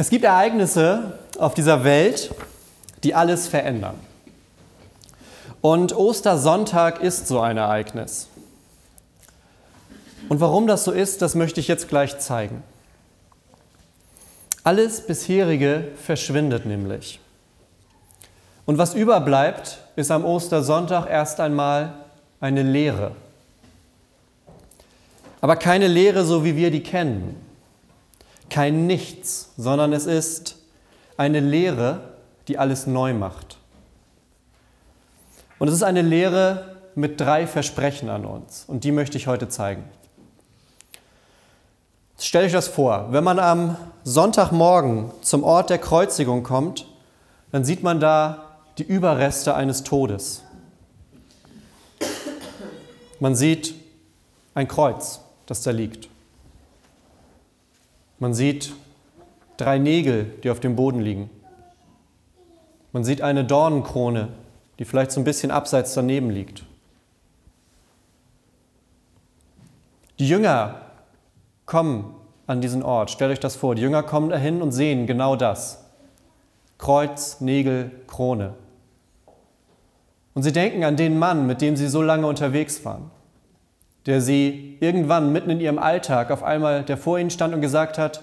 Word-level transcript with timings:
Es 0.00 0.10
gibt 0.10 0.24
Ereignisse 0.24 1.18
auf 1.40 1.54
dieser 1.54 1.82
Welt, 1.82 2.32
die 3.02 3.16
alles 3.16 3.48
verändern. 3.48 3.98
Und 5.60 5.92
Ostersonntag 5.92 7.02
ist 7.02 7.26
so 7.26 7.40
ein 7.40 7.56
Ereignis. 7.56 8.28
Und 10.28 10.38
warum 10.38 10.68
das 10.68 10.84
so 10.84 10.92
ist, 10.92 11.20
das 11.20 11.34
möchte 11.34 11.58
ich 11.58 11.66
jetzt 11.66 11.88
gleich 11.88 12.16
zeigen. 12.20 12.62
Alles 14.62 15.04
bisherige 15.04 15.88
verschwindet 16.00 16.64
nämlich. 16.64 17.18
Und 18.66 18.78
was 18.78 18.94
überbleibt, 18.94 19.78
ist 19.96 20.12
am 20.12 20.24
Ostersonntag 20.24 21.10
erst 21.10 21.40
einmal 21.40 21.92
eine 22.40 22.62
Lehre. 22.62 23.16
Aber 25.40 25.56
keine 25.56 25.88
Lehre, 25.88 26.24
so 26.24 26.44
wie 26.44 26.54
wir 26.54 26.70
die 26.70 26.84
kennen 26.84 27.47
kein 28.50 28.86
Nichts, 28.86 29.50
sondern 29.56 29.92
es 29.92 30.06
ist 30.06 30.56
eine 31.16 31.40
Lehre, 31.40 32.00
die 32.46 32.58
alles 32.58 32.86
neu 32.86 33.14
macht. 33.14 33.58
Und 35.58 35.68
es 35.68 35.74
ist 35.74 35.82
eine 35.82 36.02
Lehre 36.02 36.76
mit 36.94 37.20
drei 37.20 37.46
Versprechen 37.46 38.08
an 38.08 38.24
uns 38.24 38.64
und 38.66 38.84
die 38.84 38.92
möchte 38.92 39.16
ich 39.18 39.26
heute 39.26 39.48
zeigen. 39.48 39.84
Stellt 42.18 42.46
euch 42.46 42.52
das 42.52 42.66
vor, 42.66 43.12
wenn 43.12 43.22
man 43.22 43.38
am 43.38 43.76
Sonntagmorgen 44.02 45.10
zum 45.22 45.44
Ort 45.44 45.70
der 45.70 45.78
Kreuzigung 45.78 46.42
kommt, 46.42 46.86
dann 47.52 47.64
sieht 47.64 47.82
man 47.82 48.00
da 48.00 48.56
die 48.78 48.82
Überreste 48.82 49.54
eines 49.54 49.84
Todes. 49.84 50.42
Man 53.20 53.34
sieht 53.34 53.74
ein 54.54 54.68
Kreuz, 54.68 55.20
das 55.46 55.62
da 55.62 55.70
liegt. 55.70 56.08
Man 58.18 58.34
sieht 58.34 58.72
drei 59.56 59.78
Nägel, 59.78 60.24
die 60.42 60.50
auf 60.50 60.60
dem 60.60 60.76
Boden 60.76 61.00
liegen. 61.00 61.30
Man 62.92 63.04
sieht 63.04 63.22
eine 63.22 63.44
Dornenkrone, 63.44 64.28
die 64.78 64.84
vielleicht 64.84 65.12
so 65.12 65.20
ein 65.20 65.24
bisschen 65.24 65.50
abseits 65.50 65.94
daneben 65.94 66.30
liegt. 66.30 66.64
Die 70.18 70.28
Jünger 70.28 70.80
kommen 71.66 72.14
an 72.46 72.60
diesen 72.60 72.82
Ort. 72.82 73.10
Stellt 73.10 73.30
euch 73.30 73.40
das 73.40 73.54
vor. 73.54 73.74
Die 73.74 73.82
Jünger 73.82 74.02
kommen 74.02 74.30
dahin 74.30 74.62
und 74.62 74.72
sehen 74.72 75.06
genau 75.06 75.36
das. 75.36 75.84
Kreuz, 76.78 77.40
Nägel, 77.40 77.90
Krone. 78.06 78.54
Und 80.34 80.42
sie 80.42 80.52
denken 80.52 80.82
an 80.84 80.96
den 80.96 81.18
Mann, 81.18 81.46
mit 81.46 81.60
dem 81.60 81.76
sie 81.76 81.88
so 81.88 82.02
lange 82.02 82.26
unterwegs 82.26 82.84
waren 82.84 83.10
der 84.08 84.22
sie 84.22 84.78
irgendwann 84.80 85.34
mitten 85.34 85.50
in 85.50 85.60
ihrem 85.60 85.78
Alltag 85.78 86.30
auf 86.30 86.42
einmal, 86.42 86.82
der 86.82 86.96
vor 86.96 87.18
ihnen 87.18 87.28
stand 87.28 87.52
und 87.52 87.60
gesagt 87.60 87.98
hat, 87.98 88.22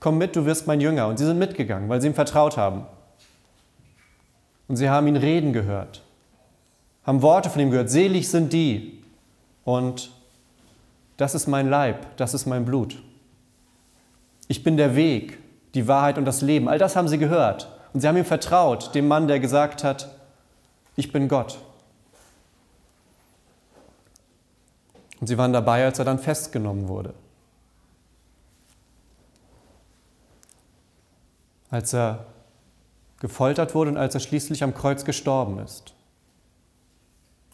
komm 0.00 0.18
mit, 0.18 0.34
du 0.34 0.46
wirst 0.46 0.66
mein 0.66 0.80
Jünger. 0.80 1.06
Und 1.06 1.16
sie 1.16 1.24
sind 1.24 1.38
mitgegangen, 1.38 1.88
weil 1.88 2.00
sie 2.00 2.08
ihm 2.08 2.14
vertraut 2.14 2.56
haben. 2.56 2.86
Und 4.66 4.74
sie 4.74 4.90
haben 4.90 5.06
ihn 5.06 5.14
reden 5.14 5.52
gehört, 5.52 6.02
haben 7.04 7.22
Worte 7.22 7.50
von 7.50 7.62
ihm 7.62 7.70
gehört, 7.70 7.88
selig 7.88 8.30
sind 8.30 8.52
die. 8.52 9.00
Und 9.62 10.10
das 11.18 11.36
ist 11.36 11.46
mein 11.46 11.70
Leib, 11.70 12.16
das 12.16 12.34
ist 12.34 12.46
mein 12.46 12.64
Blut. 12.64 13.00
Ich 14.48 14.64
bin 14.64 14.76
der 14.76 14.96
Weg, 14.96 15.38
die 15.74 15.86
Wahrheit 15.86 16.18
und 16.18 16.24
das 16.24 16.42
Leben. 16.42 16.68
All 16.68 16.78
das 16.78 16.96
haben 16.96 17.06
sie 17.06 17.18
gehört. 17.18 17.68
Und 17.92 18.00
sie 18.00 18.08
haben 18.08 18.16
ihm 18.16 18.24
vertraut, 18.24 18.92
dem 18.92 19.06
Mann, 19.06 19.28
der 19.28 19.38
gesagt 19.38 19.84
hat, 19.84 20.08
ich 20.96 21.12
bin 21.12 21.28
Gott. 21.28 21.58
Und 25.22 25.28
sie 25.28 25.38
waren 25.38 25.52
dabei, 25.52 25.84
als 25.84 26.00
er 26.00 26.04
dann 26.04 26.18
festgenommen 26.18 26.88
wurde. 26.88 27.14
Als 31.70 31.94
er 31.94 32.26
gefoltert 33.20 33.76
wurde 33.76 33.92
und 33.92 33.98
als 33.98 34.14
er 34.14 34.20
schließlich 34.20 34.64
am 34.64 34.74
Kreuz 34.74 35.04
gestorben 35.04 35.60
ist. 35.60 35.94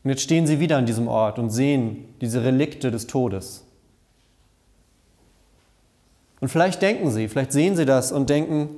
Und 0.02 0.08
jetzt 0.08 0.22
stehen 0.22 0.46
sie 0.46 0.60
wieder 0.60 0.78
an 0.78 0.86
diesem 0.86 1.08
Ort 1.08 1.38
und 1.38 1.50
sehen 1.50 2.14
diese 2.22 2.42
Relikte 2.42 2.90
des 2.90 3.06
Todes. 3.06 3.66
Und 6.40 6.48
vielleicht 6.48 6.80
denken 6.80 7.10
sie, 7.10 7.28
vielleicht 7.28 7.52
sehen 7.52 7.76
sie 7.76 7.84
das 7.84 8.12
und 8.12 8.30
denken, 8.30 8.70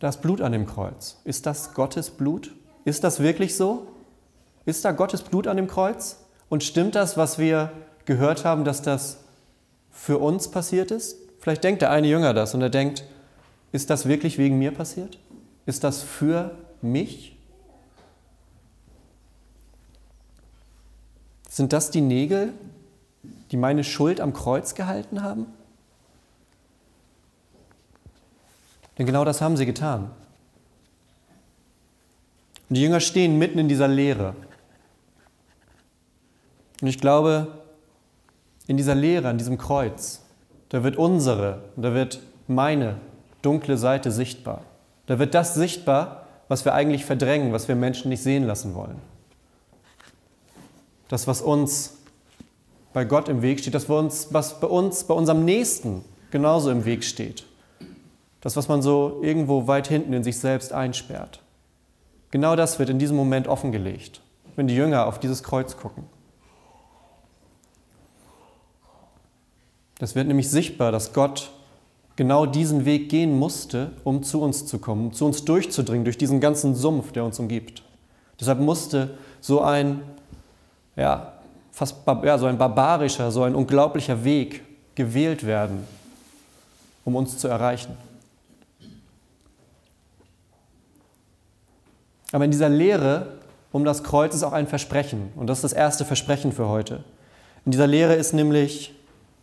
da 0.00 0.08
ist 0.08 0.20
Blut 0.20 0.40
an 0.40 0.50
dem 0.50 0.66
Kreuz. 0.66 1.20
Ist 1.22 1.46
das 1.46 1.74
Gottes 1.74 2.10
Blut? 2.10 2.52
Ist 2.84 3.04
das 3.04 3.20
wirklich 3.20 3.56
so? 3.56 3.86
Ist 4.64 4.84
da 4.84 4.90
Gottes 4.90 5.22
Blut 5.22 5.46
an 5.46 5.56
dem 5.56 5.68
Kreuz? 5.68 6.21
Und 6.52 6.62
stimmt 6.62 6.96
das, 6.96 7.16
was 7.16 7.38
wir 7.38 7.72
gehört 8.04 8.44
haben, 8.44 8.64
dass 8.64 8.82
das 8.82 9.20
für 9.90 10.18
uns 10.18 10.50
passiert 10.50 10.90
ist? 10.90 11.16
Vielleicht 11.40 11.64
denkt 11.64 11.80
der 11.80 11.90
eine 11.90 12.06
Jünger 12.06 12.34
das 12.34 12.52
und 12.52 12.60
er 12.60 12.68
denkt, 12.68 13.04
ist 13.72 13.88
das 13.88 14.04
wirklich 14.04 14.36
wegen 14.36 14.58
mir 14.58 14.70
passiert? 14.70 15.18
Ist 15.64 15.82
das 15.82 16.02
für 16.02 16.54
mich? 16.82 17.38
Sind 21.48 21.72
das 21.72 21.90
die 21.90 22.02
Nägel, 22.02 22.52
die 23.50 23.56
meine 23.56 23.82
Schuld 23.82 24.20
am 24.20 24.34
Kreuz 24.34 24.74
gehalten 24.74 25.22
haben? 25.22 25.46
Denn 28.98 29.06
genau 29.06 29.24
das 29.24 29.40
haben 29.40 29.56
sie 29.56 29.64
getan. 29.64 30.10
Und 32.68 32.76
die 32.76 32.82
Jünger 32.82 33.00
stehen 33.00 33.38
mitten 33.38 33.58
in 33.58 33.68
dieser 33.68 33.88
Lehre. 33.88 34.34
Und 36.82 36.88
ich 36.88 36.98
glaube, 36.98 37.46
in 38.66 38.76
dieser 38.76 38.96
Lehre, 38.96 39.28
an 39.28 39.38
diesem 39.38 39.56
Kreuz, 39.56 40.20
da 40.68 40.82
wird 40.82 40.96
unsere, 40.96 41.62
da 41.76 41.94
wird 41.94 42.20
meine 42.48 42.96
dunkle 43.40 43.78
Seite 43.78 44.10
sichtbar. 44.10 44.62
Da 45.06 45.18
wird 45.18 45.34
das 45.34 45.54
sichtbar, 45.54 46.26
was 46.48 46.64
wir 46.64 46.74
eigentlich 46.74 47.04
verdrängen, 47.04 47.52
was 47.52 47.68
wir 47.68 47.76
Menschen 47.76 48.08
nicht 48.08 48.22
sehen 48.22 48.44
lassen 48.44 48.74
wollen. 48.74 48.96
Das, 51.06 51.28
was 51.28 51.40
uns 51.40 51.98
bei 52.92 53.04
Gott 53.04 53.28
im 53.28 53.42
Weg 53.42 53.60
steht, 53.60 53.74
das, 53.74 53.88
was 53.88 54.60
bei 54.60 54.66
uns, 54.66 55.04
bei 55.04 55.14
unserem 55.14 55.44
Nächsten 55.44 56.04
genauso 56.32 56.70
im 56.70 56.84
Weg 56.84 57.04
steht. 57.04 57.44
Das, 58.40 58.56
was 58.56 58.66
man 58.66 58.82
so 58.82 59.20
irgendwo 59.22 59.68
weit 59.68 59.86
hinten 59.86 60.12
in 60.14 60.24
sich 60.24 60.38
selbst 60.38 60.72
einsperrt. 60.72 61.40
Genau 62.32 62.56
das 62.56 62.80
wird 62.80 62.88
in 62.90 62.98
diesem 62.98 63.16
Moment 63.16 63.46
offengelegt, 63.46 64.20
wenn 64.56 64.66
die 64.66 64.74
Jünger 64.74 65.06
auf 65.06 65.20
dieses 65.20 65.44
Kreuz 65.44 65.76
gucken. 65.76 66.06
Das 70.02 70.16
wird 70.16 70.26
nämlich 70.26 70.50
sichtbar, 70.50 70.90
dass 70.90 71.12
Gott 71.12 71.52
genau 72.16 72.44
diesen 72.44 72.84
Weg 72.84 73.08
gehen 73.08 73.38
musste, 73.38 73.92
um 74.02 74.24
zu 74.24 74.42
uns 74.42 74.66
zu 74.66 74.80
kommen, 74.80 75.06
um 75.06 75.12
zu 75.12 75.24
uns 75.24 75.44
durchzudringen, 75.44 76.02
durch 76.02 76.18
diesen 76.18 76.40
ganzen 76.40 76.74
Sumpf, 76.74 77.12
der 77.12 77.24
uns 77.24 77.38
umgibt. 77.38 77.84
Deshalb 78.40 78.58
musste 78.58 79.16
so 79.40 79.60
ein, 79.60 80.02
ja, 80.96 81.34
fast 81.70 81.98
ja, 82.24 82.36
so 82.36 82.46
ein 82.46 82.58
barbarischer, 82.58 83.30
so 83.30 83.44
ein 83.44 83.54
unglaublicher 83.54 84.24
Weg 84.24 84.64
gewählt 84.96 85.46
werden, 85.46 85.86
um 87.04 87.14
uns 87.14 87.38
zu 87.38 87.46
erreichen. 87.46 87.96
Aber 92.32 92.44
in 92.44 92.50
dieser 92.50 92.70
Lehre 92.70 93.38
um 93.70 93.84
das 93.84 94.02
Kreuz 94.02 94.34
ist 94.34 94.42
auch 94.42 94.52
ein 94.52 94.66
Versprechen. 94.66 95.32
Und 95.36 95.46
das 95.46 95.58
ist 95.58 95.62
das 95.62 95.72
erste 95.74 96.04
Versprechen 96.04 96.50
für 96.50 96.68
heute. 96.68 97.04
In 97.64 97.70
dieser 97.70 97.86
Lehre 97.86 98.14
ist 98.14 98.32
nämlich 98.32 98.96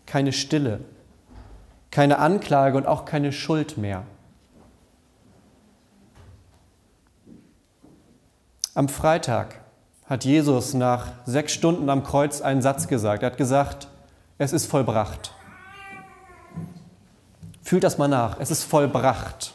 keine 0.09 0.33
Stille, 0.33 0.81
keine 1.91 2.17
Anklage 2.17 2.75
und 2.77 2.87
auch 2.87 3.05
keine 3.05 3.31
Schuld 3.31 3.77
mehr. 3.77 4.03
Am 8.73 8.89
Freitag 8.89 9.61
hat 10.05 10.25
Jesus 10.25 10.73
nach 10.73 11.11
sechs 11.25 11.53
Stunden 11.53 11.89
am 11.89 12.03
Kreuz 12.03 12.41
einen 12.41 12.61
Satz 12.61 12.87
gesagt. 12.87 13.21
Er 13.21 13.31
hat 13.31 13.37
gesagt, 13.37 13.87
es 14.39 14.51
ist 14.51 14.65
vollbracht. 14.65 15.33
Fühlt 17.61 17.83
das 17.83 17.99
mal 17.99 18.07
nach, 18.07 18.39
es 18.39 18.49
ist 18.49 18.63
vollbracht. 18.63 19.53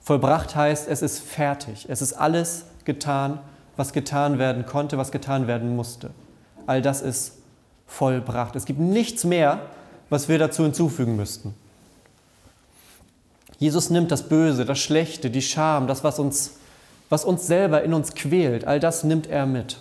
Vollbracht 0.00 0.56
heißt, 0.56 0.88
es 0.88 1.00
ist 1.00 1.20
fertig. 1.20 1.86
Es 1.88 2.02
ist 2.02 2.14
alles 2.14 2.64
getan, 2.84 3.38
was 3.76 3.92
getan 3.92 4.38
werden 4.38 4.66
konnte, 4.66 4.98
was 4.98 5.12
getan 5.12 5.46
werden 5.46 5.76
musste. 5.76 6.10
All 6.66 6.82
das 6.82 7.00
ist 7.02 7.38
vollbracht. 7.94 8.56
Es 8.56 8.64
gibt 8.64 8.80
nichts 8.80 9.24
mehr, 9.24 9.60
was 10.10 10.28
wir 10.28 10.38
dazu 10.38 10.64
hinzufügen 10.64 11.16
müssten. 11.16 11.54
Jesus 13.58 13.88
nimmt 13.90 14.10
das 14.10 14.28
Böse, 14.28 14.64
das 14.64 14.78
Schlechte, 14.78 15.30
die 15.30 15.42
Scham, 15.42 15.86
das, 15.86 16.04
was 16.04 16.18
uns, 16.18 16.58
was 17.08 17.24
uns 17.24 17.46
selber 17.46 17.82
in 17.82 17.94
uns 17.94 18.14
quält, 18.14 18.66
all 18.66 18.80
das 18.80 19.04
nimmt 19.04 19.28
er 19.28 19.46
mit. 19.46 19.78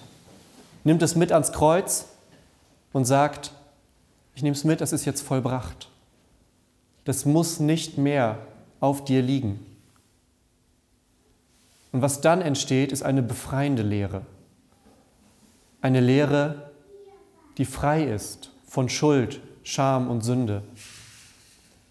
Nimmt 0.83 1.01
es 1.01 1.15
mit 1.15 1.31
ans 1.31 1.51
Kreuz 1.51 2.05
und 2.91 3.05
sagt, 3.05 3.51
ich 4.35 4.43
nehme 4.43 4.55
es 4.55 4.63
mit, 4.63 4.81
es 4.81 4.93
ist 4.93 5.05
jetzt 5.05 5.21
vollbracht. 5.21 5.89
Das 7.05 7.25
muss 7.25 7.59
nicht 7.59 7.97
mehr 7.97 8.37
auf 8.79 9.03
dir 9.03 9.21
liegen. 9.21 9.65
Und 11.91 12.01
was 12.01 12.21
dann 12.21 12.41
entsteht, 12.41 12.91
ist 12.91 13.03
eine 13.03 13.21
befreiende 13.21 13.83
Lehre. 13.83 14.21
Eine 15.81 15.99
Lehre, 15.99 16.72
die 17.57 17.65
frei 17.65 18.03
ist 18.03 18.51
von 18.67 18.89
Schuld, 18.89 19.41
Scham 19.63 20.09
und 20.09 20.21
Sünde. 20.21 20.63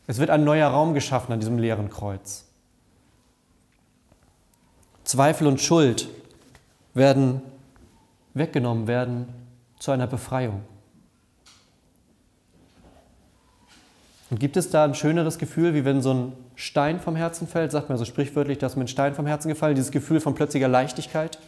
Es 0.07 0.19
wird 0.19 0.31
ein 0.31 0.45
neuer 0.45 0.69
Raum 0.69 0.95
geschaffen 0.95 1.33
an 1.33 1.41
diesem 1.41 1.59
leeren 1.59 1.91
Kreuz. 1.91 2.45
Zweifel 5.05 5.47
und 5.47 5.61
Schuld 5.61 6.09
werden 6.95 7.43
weggenommen 8.35 8.87
werden 8.87 9.29
zu 9.79 9.91
einer 9.91 10.07
Befreiung. 10.07 10.63
Und 14.31 14.41
gibt 14.41 14.57
es 14.57 14.71
da 14.71 14.85
ein 14.85 14.95
schöneres 14.95 15.39
Gefühl, 15.39 15.75
wie 15.75 15.85
wenn 15.85 16.01
so 16.01 16.15
ein 16.15 16.33
Stein 16.55 17.01
vom 17.01 17.17
Herzen 17.17 17.47
fällt? 17.47 17.71
Sagt 17.71 17.91
man 17.91 17.99
so 17.99 18.07
sprichwörtlich, 18.07 18.57
dass 18.57 18.77
mir 18.77 18.85
ein 18.85 18.89
Stein 18.89 19.15
vom 19.15 19.27
Herzen 19.27 19.49
gefallen, 19.49 19.75
dieses 19.75 19.91
Gefühl 19.91 20.21
von 20.21 20.35
plötzlicher 20.35 20.69
Leichtigkeit? 20.69 21.39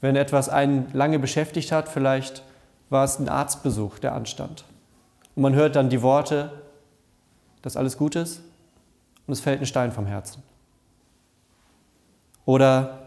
Wenn 0.00 0.14
etwas 0.14 0.48
einen 0.48 0.88
lange 0.92 1.18
beschäftigt 1.18 1.72
hat, 1.72 1.88
vielleicht 1.88 2.44
war 2.90 3.04
es 3.04 3.18
ein 3.18 3.28
Arztbesuch, 3.28 3.98
der 3.98 4.14
anstand. 4.14 4.64
Und 5.34 5.42
man 5.42 5.54
hört 5.54 5.76
dann 5.76 5.88
die 5.88 6.02
Worte, 6.02 6.50
dass 7.62 7.76
alles 7.76 7.96
gut 7.96 8.16
ist 8.16 8.42
und 9.26 9.32
es 9.32 9.40
fällt 9.40 9.60
ein 9.60 9.66
Stein 9.66 9.92
vom 9.92 10.06
Herzen. 10.06 10.42
Oder 12.44 12.98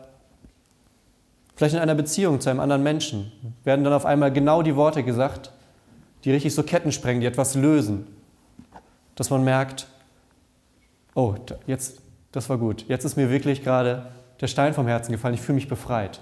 vielleicht 1.55 1.75
in 1.75 1.81
einer 1.81 1.95
Beziehung 1.95 2.39
zu 2.39 2.49
einem 2.49 2.59
anderen 2.59 2.81
Menschen 2.81 3.31
werden 3.63 3.83
dann 3.83 3.93
auf 3.93 4.05
einmal 4.05 4.31
genau 4.31 4.61
die 4.61 4.75
Worte 4.75 5.03
gesagt, 5.03 5.51
die 6.23 6.31
richtig 6.31 6.55
so 6.55 6.63
Ketten 6.63 6.91
sprengen, 6.91 7.21
die 7.21 7.27
etwas 7.27 7.55
lösen. 7.55 8.07
Dass 9.15 9.29
man 9.29 9.43
merkt, 9.43 9.87
oh, 11.13 11.35
jetzt, 11.67 12.01
das 12.31 12.49
war 12.49 12.57
gut. 12.57 12.85
Jetzt 12.87 13.03
ist 13.03 13.17
mir 13.17 13.29
wirklich 13.29 13.63
gerade 13.63 14.11
der 14.39 14.47
Stein 14.47 14.73
vom 14.73 14.87
Herzen 14.87 15.11
gefallen. 15.11 15.35
Ich 15.35 15.41
fühle 15.41 15.55
mich 15.55 15.67
befreit. 15.67 16.21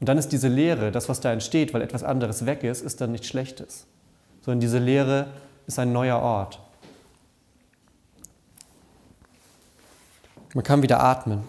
Und 0.00 0.08
dann 0.08 0.18
ist 0.18 0.30
diese 0.30 0.48
Leere, 0.48 0.92
das, 0.92 1.08
was 1.08 1.20
da 1.20 1.32
entsteht, 1.32 1.72
weil 1.72 1.82
etwas 1.82 2.02
anderes 2.02 2.44
weg 2.44 2.62
ist, 2.64 2.82
ist 2.82 3.00
dann 3.00 3.12
nichts 3.12 3.28
Schlechtes. 3.28 3.86
Sondern 4.42 4.60
diese 4.60 4.78
Leere 4.78 5.28
ist 5.66 5.78
ein 5.78 5.92
neuer 5.92 6.20
Ort. 6.20 6.60
Man 10.54 10.64
kann 10.64 10.82
wieder 10.82 11.02
atmen. 11.02 11.40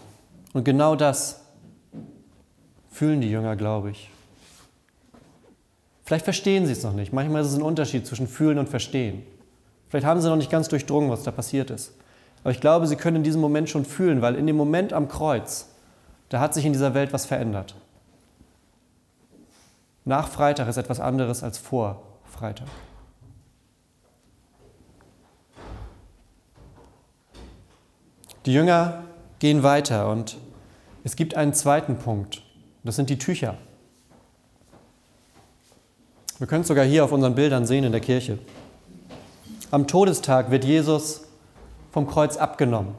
Und 0.53 0.63
genau 0.63 0.95
das 0.95 1.41
fühlen 2.89 3.21
die 3.21 3.29
Jünger, 3.29 3.55
glaube 3.55 3.91
ich. 3.91 4.09
Vielleicht 6.03 6.23
verstehen 6.23 6.65
sie 6.65 6.71
es 6.71 6.83
noch 6.83 6.93
nicht. 6.93 7.11
Manchmal 7.11 7.41
ist 7.41 7.49
es 7.49 7.55
ein 7.55 7.61
Unterschied 7.61 8.07
zwischen 8.07 8.27
fühlen 8.27 8.57
und 8.57 8.69
verstehen. 8.69 9.23
Vielleicht 9.89 10.05
haben 10.05 10.21
sie 10.21 10.29
noch 10.29 10.37
nicht 10.37 10.49
ganz 10.49 10.67
durchdrungen, 10.69 11.09
was 11.09 11.23
da 11.23 11.31
passiert 11.31 11.69
ist. 11.69 11.93
Aber 12.43 12.51
ich 12.51 12.61
glaube, 12.61 12.87
sie 12.87 12.95
können 12.95 13.17
in 13.17 13.23
diesem 13.23 13.41
Moment 13.41 13.69
schon 13.69 13.85
fühlen, 13.85 14.21
weil 14.21 14.35
in 14.35 14.47
dem 14.47 14.55
Moment 14.55 14.93
am 14.93 15.09
Kreuz, 15.09 15.67
da 16.29 16.39
hat 16.39 16.53
sich 16.53 16.65
in 16.65 16.73
dieser 16.73 16.93
Welt 16.93 17.13
was 17.13 17.25
verändert. 17.25 17.75
Nach 20.07 20.29
Freitag 20.29 20.69
ist 20.69 20.77
etwas 20.77 21.01
anderes 21.01 21.43
als 21.43 21.57
vor 21.57 22.01
Freitag. 22.23 22.69
Die 28.45 28.53
Jünger 28.53 29.03
gehen 29.39 29.63
weiter 29.63 30.09
und 30.09 30.37
es 31.03 31.17
gibt 31.17 31.35
einen 31.35 31.53
zweiten 31.53 31.97
Punkt. 31.97 32.41
Das 32.85 32.95
sind 32.95 33.09
die 33.09 33.17
Tücher. 33.17 33.57
Wir 36.37 36.47
können 36.47 36.61
es 36.61 36.69
sogar 36.69 36.85
hier 36.85 37.03
auf 37.03 37.11
unseren 37.11 37.35
Bildern 37.35 37.65
sehen 37.65 37.83
in 37.83 37.91
der 37.91 37.99
Kirche. 37.99 38.39
Am 39.71 39.87
Todestag 39.87 40.51
wird 40.51 40.63
Jesus 40.63 41.23
vom 41.91 42.07
Kreuz 42.07 42.37
abgenommen. 42.37 42.95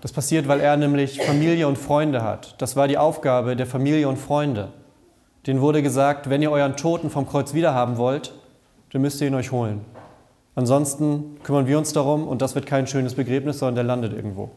Das 0.00 0.12
passiert, 0.12 0.46
weil 0.46 0.60
er 0.60 0.76
nämlich 0.76 1.20
Familie 1.20 1.66
und 1.66 1.76
Freunde 1.76 2.22
hat. 2.22 2.60
Das 2.60 2.76
war 2.76 2.86
die 2.86 2.98
Aufgabe 2.98 3.56
der 3.56 3.66
Familie 3.66 4.08
und 4.08 4.16
Freunde. 4.16 4.68
Denen 5.46 5.60
wurde 5.60 5.82
gesagt, 5.82 6.30
wenn 6.30 6.42
ihr 6.42 6.50
euren 6.50 6.76
Toten 6.76 7.10
vom 7.10 7.26
Kreuz 7.26 7.54
wiederhaben 7.54 7.96
wollt, 7.96 8.32
dann 8.92 9.02
müsst 9.02 9.20
ihr 9.20 9.26
ihn 9.26 9.34
euch 9.34 9.50
holen. 9.50 9.84
Ansonsten 10.54 11.38
kümmern 11.42 11.66
wir 11.66 11.78
uns 11.78 11.92
darum 11.92 12.26
und 12.26 12.42
das 12.42 12.54
wird 12.54 12.66
kein 12.66 12.86
schönes 12.86 13.14
Begräbnis, 13.14 13.58
sondern 13.58 13.76
der 13.76 13.84
landet 13.84 14.12
irgendwo. 14.12 14.50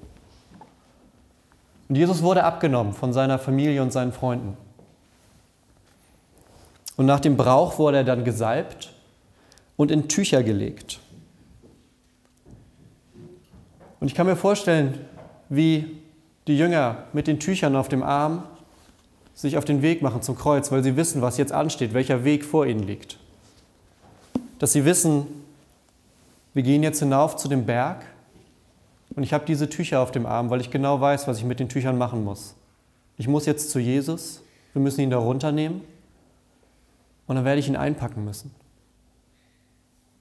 Und 1.90 1.96
Jesus 1.96 2.24
wurde 2.24 2.44
abgenommen 2.44 2.94
von 2.94 3.14
seiner 3.14 3.38
Familie 3.38 3.82
und 3.82 3.92
seinen 3.92 4.12
Freunden. 4.12 4.58
Und 6.98 7.06
nach 7.06 7.20
dem 7.20 7.38
Brauch 7.38 7.80
wurde 7.80 7.98
er 7.98 8.04
dann 8.04 8.24
gesalbt 8.24 8.94
und 9.76 9.92
in 9.92 10.08
Tücher 10.08 10.44
gelegt. 10.44 11.00
Und 14.00 14.08
ich 14.08 14.16
kann 14.16 14.26
mir 14.26 14.36
vorstellen, 14.36 15.06
wie 15.52 15.98
die 16.48 16.58
Jünger 16.58 17.04
mit 17.12 17.28
den 17.28 17.40
Tüchern 17.40 17.76
auf 17.76 17.90
dem 17.90 18.04
Arm 18.04 18.44
sich 19.34 19.58
auf 19.58 19.66
den 19.66 19.82
Weg 19.82 20.02
machen 20.02 20.22
zum 20.22 20.38
Kreuz, 20.38 20.72
weil 20.72 20.82
sie 20.82 20.96
wissen, 20.96 21.22
was 21.22 21.38
jetzt 21.38 21.52
ansteht, 21.52 21.94
welcher 21.94 22.24
Weg 22.24 22.46
vor 22.46 22.66
ihnen 22.66 22.84
liegt. 22.84 23.20
Dass 24.60 24.72
sie 24.72 24.86
wissen, 24.86 25.28
wir 26.54 26.64
gehen 26.64 26.84
jetzt 26.84 27.00
hinauf 27.00 27.36
zu 27.36 27.50
dem 27.50 27.66
Berg 27.66 28.06
und 29.16 29.24
ich 29.24 29.34
habe 29.34 29.46
diese 29.46 29.70
Tücher 29.70 30.00
auf 30.00 30.12
dem 30.12 30.26
Arm, 30.26 30.50
weil 30.50 30.62
ich 30.62 30.72
genau 30.72 31.02
weiß, 31.02 31.28
was 31.28 31.38
ich 31.38 31.44
mit 31.44 31.60
den 31.60 31.68
Tüchern 31.68 31.98
machen 31.98 32.24
muss. 32.24 32.56
Ich 33.18 33.28
muss 33.28 33.46
jetzt 33.46 33.72
zu 33.72 33.80
Jesus, 33.80 34.42
wir 34.72 34.82
müssen 34.82 35.02
ihn 35.02 35.10
da 35.10 35.18
runternehmen 35.18 35.82
und 37.28 37.36
dann 37.36 37.44
werde 37.44 37.60
ich 37.60 37.68
ihn 37.68 37.76
einpacken 37.76 38.24
müssen. 38.24 38.52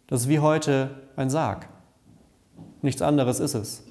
Das 0.08 0.22
ist 0.22 0.28
wie 0.28 0.40
heute 0.40 0.90
ein 1.14 1.30
Sarg. 1.30 1.68
Nichts 2.82 3.00
anderes 3.00 3.38
ist 3.38 3.54
es. 3.54 3.84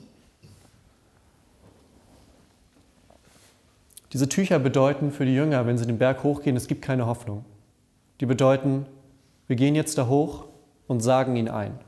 Diese 4.13 4.27
Tücher 4.27 4.59
bedeuten 4.59 5.11
für 5.11 5.25
die 5.25 5.35
Jünger, 5.35 5.65
wenn 5.65 5.77
sie 5.77 5.85
den 5.85 5.97
Berg 5.97 6.23
hochgehen, 6.23 6.55
es 6.55 6.67
gibt 6.67 6.81
keine 6.81 7.05
Hoffnung. 7.05 7.45
Die 8.19 8.25
bedeuten, 8.25 8.85
wir 9.47 9.55
gehen 9.55 9.75
jetzt 9.75 9.97
da 9.97 10.07
hoch 10.07 10.45
und 10.87 11.01
sagen 11.01 11.35
ihn 11.35 11.47
ein. 11.47 11.79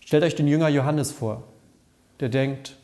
Stellt 0.00 0.24
euch 0.24 0.34
den 0.34 0.46
Jünger 0.46 0.68
Johannes 0.68 1.12
vor, 1.12 1.42
der 2.20 2.28
denkt, 2.28 2.76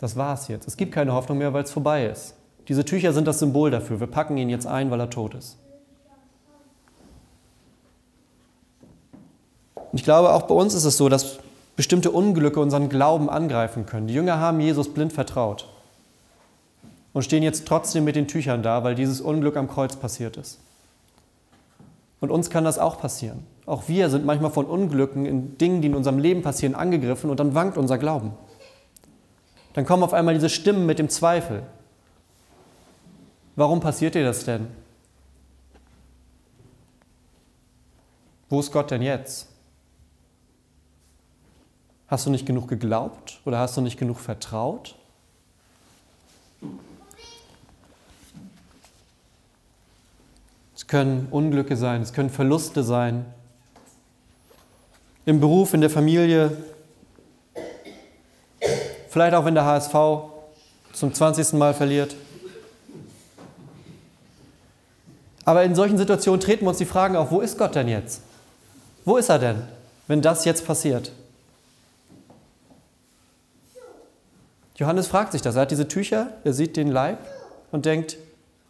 das 0.00 0.16
war's 0.16 0.48
jetzt. 0.48 0.66
Es 0.68 0.76
gibt 0.76 0.92
keine 0.92 1.12
Hoffnung 1.12 1.38
mehr, 1.38 1.52
weil 1.52 1.64
es 1.64 1.70
vorbei 1.70 2.06
ist. 2.06 2.34
Diese 2.68 2.84
Tücher 2.84 3.12
sind 3.12 3.26
das 3.26 3.38
Symbol 3.38 3.70
dafür. 3.70 4.00
Wir 4.00 4.06
packen 4.06 4.36
ihn 4.36 4.48
jetzt 4.48 4.66
ein, 4.66 4.90
weil 4.90 5.00
er 5.00 5.10
tot 5.10 5.34
ist. 5.34 5.58
Und 9.74 9.98
ich 9.98 10.04
glaube, 10.04 10.32
auch 10.32 10.42
bei 10.42 10.54
uns 10.54 10.74
ist 10.74 10.84
es 10.84 10.96
so, 10.96 11.08
dass 11.08 11.38
bestimmte 11.76 12.10
Unglücke 12.10 12.60
unseren 12.60 12.88
Glauben 12.88 13.28
angreifen 13.28 13.86
können. 13.86 14.06
Die 14.06 14.14
Jünger 14.14 14.38
haben 14.38 14.60
Jesus 14.60 14.92
blind 14.92 15.12
vertraut 15.12 15.68
und 17.12 17.22
stehen 17.22 17.42
jetzt 17.42 17.66
trotzdem 17.66 18.04
mit 18.04 18.16
den 18.16 18.28
Tüchern 18.28 18.62
da, 18.62 18.84
weil 18.84 18.94
dieses 18.94 19.20
Unglück 19.20 19.56
am 19.56 19.68
Kreuz 19.68 19.96
passiert 19.96 20.36
ist. 20.36 20.60
Und 22.20 22.30
uns 22.30 22.50
kann 22.50 22.64
das 22.64 22.78
auch 22.78 23.00
passieren. 23.00 23.44
Auch 23.66 23.88
wir 23.88 24.10
sind 24.10 24.24
manchmal 24.24 24.50
von 24.50 24.66
Unglücken 24.66 25.26
in 25.26 25.58
Dingen, 25.58 25.82
die 25.82 25.88
in 25.88 25.94
unserem 25.94 26.18
Leben 26.18 26.42
passieren, 26.42 26.74
angegriffen 26.74 27.30
und 27.30 27.40
dann 27.40 27.54
wankt 27.54 27.76
unser 27.76 27.98
Glauben. 27.98 28.32
Dann 29.74 29.84
kommen 29.84 30.02
auf 30.02 30.12
einmal 30.12 30.34
diese 30.34 30.48
Stimmen 30.48 30.86
mit 30.86 30.98
dem 30.98 31.08
Zweifel. 31.08 31.64
Warum 33.56 33.80
passiert 33.80 34.14
dir 34.14 34.24
das 34.24 34.44
denn? 34.44 34.68
Wo 38.48 38.60
ist 38.60 38.72
Gott 38.72 38.90
denn 38.90 39.02
jetzt? 39.02 39.53
Hast 42.14 42.26
du 42.26 42.30
nicht 42.30 42.46
genug 42.46 42.68
geglaubt 42.68 43.40
oder 43.44 43.58
hast 43.58 43.76
du 43.76 43.80
nicht 43.80 43.98
genug 43.98 44.20
vertraut? 44.20 44.94
Es 50.76 50.86
können 50.86 51.26
Unglücke 51.32 51.76
sein, 51.76 52.02
es 52.02 52.12
können 52.12 52.30
Verluste 52.30 52.84
sein. 52.84 53.24
Im 55.26 55.40
Beruf, 55.40 55.74
in 55.74 55.80
der 55.80 55.90
Familie, 55.90 56.56
vielleicht 59.08 59.34
auch 59.34 59.44
wenn 59.44 59.56
der 59.56 59.64
HSV 59.64 59.94
zum 60.92 61.12
20. 61.12 61.54
Mal 61.54 61.74
verliert. 61.74 62.14
Aber 65.44 65.64
in 65.64 65.74
solchen 65.74 65.98
Situationen 65.98 66.38
treten 66.38 66.64
wir 66.64 66.68
uns 66.68 66.78
die 66.78 66.84
Fragen 66.84 67.16
auf, 67.16 67.32
wo 67.32 67.40
ist 67.40 67.58
Gott 67.58 67.74
denn 67.74 67.88
jetzt? 67.88 68.22
Wo 69.04 69.16
ist 69.16 69.30
er 69.30 69.40
denn, 69.40 69.62
wenn 70.06 70.22
das 70.22 70.44
jetzt 70.44 70.64
passiert? 70.64 71.10
Johannes 74.76 75.06
fragt 75.06 75.32
sich 75.32 75.42
das. 75.42 75.54
Er 75.54 75.62
hat 75.62 75.70
diese 75.70 75.88
Tücher, 75.88 76.28
er 76.42 76.52
sieht 76.52 76.76
den 76.76 76.88
Leib 76.88 77.18
und 77.70 77.86
denkt, 77.86 78.16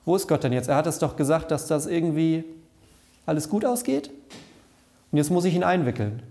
wo 0.05 0.15
ist 0.17 0.29
Gott 0.29 0.45
denn 0.45 0.53
jetzt? 0.53 0.69
Er 0.69 0.77
hat 0.77 0.87
es 0.87 0.99
doch 0.99 1.17
gesagt, 1.17 1.51
dass 1.51 1.67
das 1.67 1.87
irgendwie 1.87 2.45
alles 3.25 3.49
gut 3.49 3.65
ausgeht. 3.65 4.11
Und 5.11 5.19
jetzt 5.19 5.31
muss 5.31 5.47
ich 5.47 5.55
ihn 5.55 5.65
einwickeln. 5.65 6.23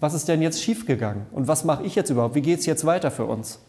Was 0.00 0.14
ist 0.14 0.26
denn 0.26 0.42
jetzt 0.42 0.60
schiefgegangen? 0.60 1.26
Und 1.30 1.46
was 1.46 1.62
mache 1.62 1.84
ich 1.84 1.94
jetzt 1.94 2.10
überhaupt? 2.10 2.34
Wie 2.34 2.42
geht 2.42 2.58
es 2.58 2.66
jetzt 2.66 2.84
weiter 2.84 3.12
für 3.12 3.24
uns? 3.24 3.60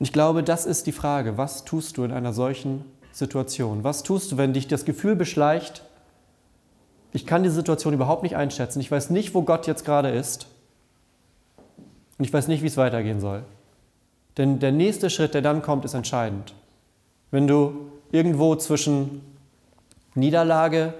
Und 0.00 0.06
ich 0.06 0.12
glaube, 0.12 0.42
das 0.42 0.66
ist 0.66 0.88
die 0.88 0.92
Frage. 0.92 1.38
Was 1.38 1.64
tust 1.64 1.96
du 1.96 2.02
in 2.02 2.10
einer 2.10 2.32
solchen 2.32 2.84
Situation? 3.12 3.84
Was 3.84 4.02
tust 4.02 4.32
du, 4.32 4.36
wenn 4.36 4.52
dich 4.52 4.66
das 4.66 4.84
Gefühl 4.84 5.14
beschleicht, 5.14 5.84
ich 7.12 7.24
kann 7.24 7.44
die 7.44 7.50
Situation 7.50 7.94
überhaupt 7.94 8.24
nicht 8.24 8.34
einschätzen, 8.34 8.80
ich 8.80 8.90
weiß 8.90 9.10
nicht, 9.10 9.32
wo 9.32 9.42
Gott 9.42 9.68
jetzt 9.68 9.84
gerade 9.84 10.10
ist 10.10 10.48
und 12.22 12.26
ich 12.26 12.32
weiß 12.32 12.46
nicht, 12.46 12.62
wie 12.62 12.68
es 12.68 12.76
weitergehen 12.76 13.18
soll. 13.18 13.42
Denn 14.36 14.60
der 14.60 14.70
nächste 14.70 15.10
Schritt, 15.10 15.34
der 15.34 15.42
dann 15.42 15.60
kommt, 15.60 15.84
ist 15.84 15.94
entscheidend. 15.94 16.54
Wenn 17.32 17.48
du 17.48 17.90
irgendwo 18.12 18.54
zwischen 18.54 19.22
Niederlage 20.14 20.94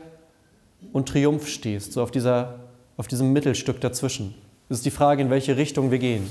und 0.93 1.09
Triumph 1.09 1.47
stehst, 1.47 1.93
so 1.93 2.03
auf, 2.03 2.11
dieser, 2.11 2.59
auf 2.97 3.07
diesem 3.07 3.33
Mittelstück 3.33 3.81
dazwischen, 3.81 4.35
ist 4.69 4.85
die 4.85 4.91
Frage, 4.91 5.23
in 5.23 5.31
welche 5.31 5.57
Richtung 5.57 5.93
wir 5.93 6.01
gehen. 6.01 6.29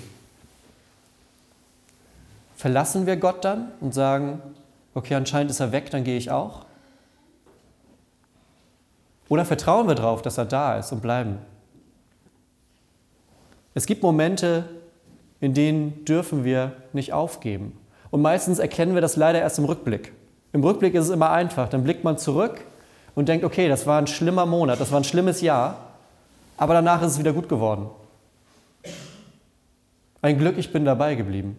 Verlassen 2.57 3.05
wir 3.05 3.15
Gott 3.15 3.45
dann 3.45 3.71
und 3.79 3.93
sagen, 3.93 4.41
okay, 4.93 5.15
anscheinend 5.15 5.51
ist 5.51 5.62
er 5.62 5.71
weg, 5.71 5.89
dann 5.89 6.03
gehe 6.03 6.17
ich 6.17 6.31
auch? 6.31 6.65
Oder 9.29 9.45
vertrauen 9.45 9.88
wir 9.88 9.95
darauf, 9.95 10.21
dass 10.21 10.38
er 10.38 10.43
da 10.43 10.77
ist 10.77 10.91
und 10.91 11.01
bleiben? 11.01 11.38
Es 13.74 13.86
gibt 13.86 14.03
Momente, 14.03 14.65
in 15.41 15.53
denen 15.53 16.05
dürfen 16.05 16.45
wir 16.45 16.74
nicht 16.93 17.12
aufgeben. 17.12 17.77
Und 18.12 18.21
meistens 18.21 18.60
erkennen 18.60 18.93
wir 18.93 19.01
das 19.01 19.15
leider 19.15 19.39
erst 19.39 19.57
im 19.57 19.65
Rückblick. 19.65 20.13
Im 20.53 20.63
Rückblick 20.63 20.93
ist 20.93 21.05
es 21.05 21.10
immer 21.10 21.31
einfach. 21.31 21.67
Dann 21.67 21.83
blickt 21.83 22.03
man 22.03 22.17
zurück 22.17 22.62
und 23.15 23.27
denkt, 23.27 23.43
okay, 23.43 23.67
das 23.67 23.88
war 23.88 24.00
ein 24.00 24.07
schlimmer 24.07 24.45
Monat, 24.45 24.79
das 24.79 24.91
war 24.91 25.00
ein 25.00 25.03
schlimmes 25.03 25.41
Jahr, 25.41 25.77
aber 26.57 26.75
danach 26.75 27.01
ist 27.01 27.13
es 27.13 27.19
wieder 27.19 27.33
gut 27.33 27.50
geworden. 27.50 27.89
Ein 30.21 30.38
Glück, 30.38 30.57
ich 30.57 30.71
bin 30.71 30.86
dabei 30.86 31.15
geblieben. 31.15 31.57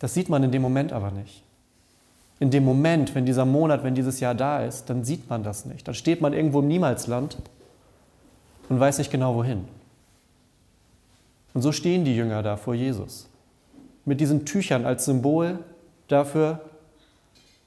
Das 0.00 0.12
sieht 0.12 0.28
man 0.28 0.42
in 0.42 0.50
dem 0.50 0.60
Moment 0.60 0.92
aber 0.92 1.12
nicht. 1.12 1.42
In 2.40 2.50
dem 2.50 2.64
Moment, 2.64 3.14
wenn 3.14 3.24
dieser 3.24 3.44
Monat, 3.44 3.84
wenn 3.84 3.94
dieses 3.94 4.18
Jahr 4.18 4.34
da 4.34 4.64
ist, 4.64 4.90
dann 4.90 5.04
sieht 5.04 5.30
man 5.30 5.44
das 5.44 5.64
nicht. 5.64 5.86
Dann 5.86 5.94
steht 5.94 6.20
man 6.20 6.32
irgendwo 6.32 6.58
im 6.60 6.68
Niemalsland 6.68 7.38
und 8.68 8.80
weiß 8.80 8.98
nicht 8.98 9.12
genau 9.12 9.36
wohin. 9.36 9.68
Und 11.54 11.62
so 11.62 11.72
stehen 11.72 12.04
die 12.04 12.14
Jünger 12.14 12.42
da 12.42 12.56
vor 12.56 12.74
Jesus. 12.74 13.28
Mit 14.04 14.20
diesen 14.20 14.44
Tüchern 14.44 14.84
als 14.84 15.06
Symbol 15.06 15.60
dafür, 16.08 16.60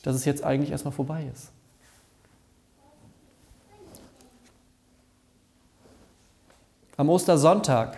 dass 0.03 0.15
es 0.15 0.25
jetzt 0.25 0.43
eigentlich 0.43 0.71
erstmal 0.71 0.93
vorbei 0.93 1.25
ist. 1.33 1.51
Am 6.97 7.09
Ostersonntag 7.09 7.97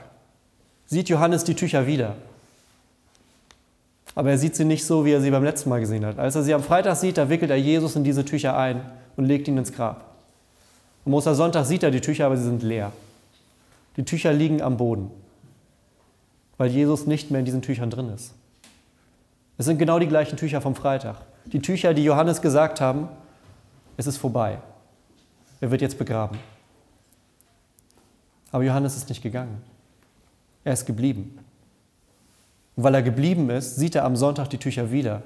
sieht 0.85 1.09
Johannes 1.09 1.43
die 1.43 1.55
Tücher 1.55 1.87
wieder. 1.87 2.15
Aber 4.13 4.31
er 4.31 4.37
sieht 4.37 4.55
sie 4.55 4.65
nicht 4.65 4.85
so, 4.85 5.05
wie 5.05 5.11
er 5.11 5.21
sie 5.21 5.31
beim 5.31 5.43
letzten 5.43 5.69
Mal 5.69 5.79
gesehen 5.79 6.05
hat. 6.05 6.19
Als 6.19 6.35
er 6.35 6.43
sie 6.43 6.53
am 6.53 6.63
Freitag 6.63 6.97
sieht, 6.97 7.17
da 7.17 7.29
wickelt 7.29 7.51
er 7.51 7.57
Jesus 7.57 7.95
in 7.95 8.03
diese 8.03 8.25
Tücher 8.25 8.57
ein 8.57 8.81
und 9.15 9.25
legt 9.25 9.47
ihn 9.47 9.57
ins 9.57 9.71
Grab. 9.71 10.15
Am 11.05 11.13
Ostersonntag 11.13 11.65
sieht 11.65 11.83
er 11.83 11.91
die 11.91 12.01
Tücher, 12.01 12.25
aber 12.25 12.35
sie 12.35 12.43
sind 12.43 12.61
leer. 12.61 12.91
Die 13.95 14.03
Tücher 14.03 14.33
liegen 14.33 14.61
am 14.61 14.77
Boden, 14.77 15.11
weil 16.59 16.69
Jesus 16.69 17.07
nicht 17.07 17.31
mehr 17.31 17.39
in 17.39 17.45
diesen 17.45 17.61
Tüchern 17.61 17.89
drin 17.89 18.09
ist. 18.09 18.35
Es 19.57 19.65
sind 19.65 19.79
genau 19.79 19.97
die 19.97 20.07
gleichen 20.07 20.37
Tücher 20.37 20.59
vom 20.61 20.75
Freitag. 20.75 21.15
Die 21.45 21.61
Tücher, 21.61 21.93
die 21.93 22.03
Johannes 22.03 22.41
gesagt 22.41 22.81
haben, 22.81 23.07
es 23.95 24.07
ist 24.07 24.17
vorbei. 24.17 24.59
Er 25.61 25.71
wird 25.71 25.81
jetzt 25.81 25.97
begraben. 25.97 26.37
Aber 28.51 28.63
Johannes 28.63 28.97
ist 28.97 29.07
nicht 29.07 29.23
gegangen. 29.23 29.61
Er 30.65 30.73
ist 30.73 30.85
geblieben. 30.85 31.39
Und 32.75 32.83
weil 32.83 32.95
er 32.95 33.03
geblieben 33.03 33.49
ist, 33.49 33.77
sieht 33.77 33.95
er 33.95 34.03
am 34.03 34.17
Sonntag 34.17 34.49
die 34.49 34.57
Tücher 34.57 34.91
wieder. 34.91 35.23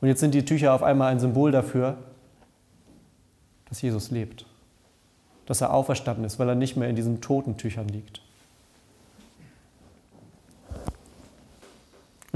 Und 0.00 0.06
jetzt 0.06 0.20
sind 0.20 0.32
die 0.32 0.44
Tücher 0.44 0.74
auf 0.74 0.84
einmal 0.84 1.10
ein 1.10 1.18
Symbol 1.18 1.50
dafür, 1.50 1.98
dass 3.68 3.82
Jesus 3.82 4.12
lebt. 4.12 4.46
Dass 5.46 5.60
er 5.60 5.72
auferstanden 5.72 6.24
ist, 6.24 6.38
weil 6.38 6.48
er 6.48 6.54
nicht 6.54 6.76
mehr 6.76 6.88
in 6.88 6.94
diesen 6.94 7.20
toten 7.20 7.56
Tüchern 7.56 7.88
liegt. 7.88 8.20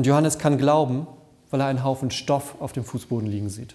Und 0.01 0.07
Johannes 0.07 0.39
kann 0.39 0.57
glauben, 0.57 1.07
weil 1.51 1.61
er 1.61 1.67
einen 1.67 1.85
Haufen 1.85 2.11
Stoff 2.11 2.59
auf 2.59 2.73
dem 2.73 2.85
Fußboden 2.85 3.29
liegen 3.29 3.51
sieht. 3.51 3.75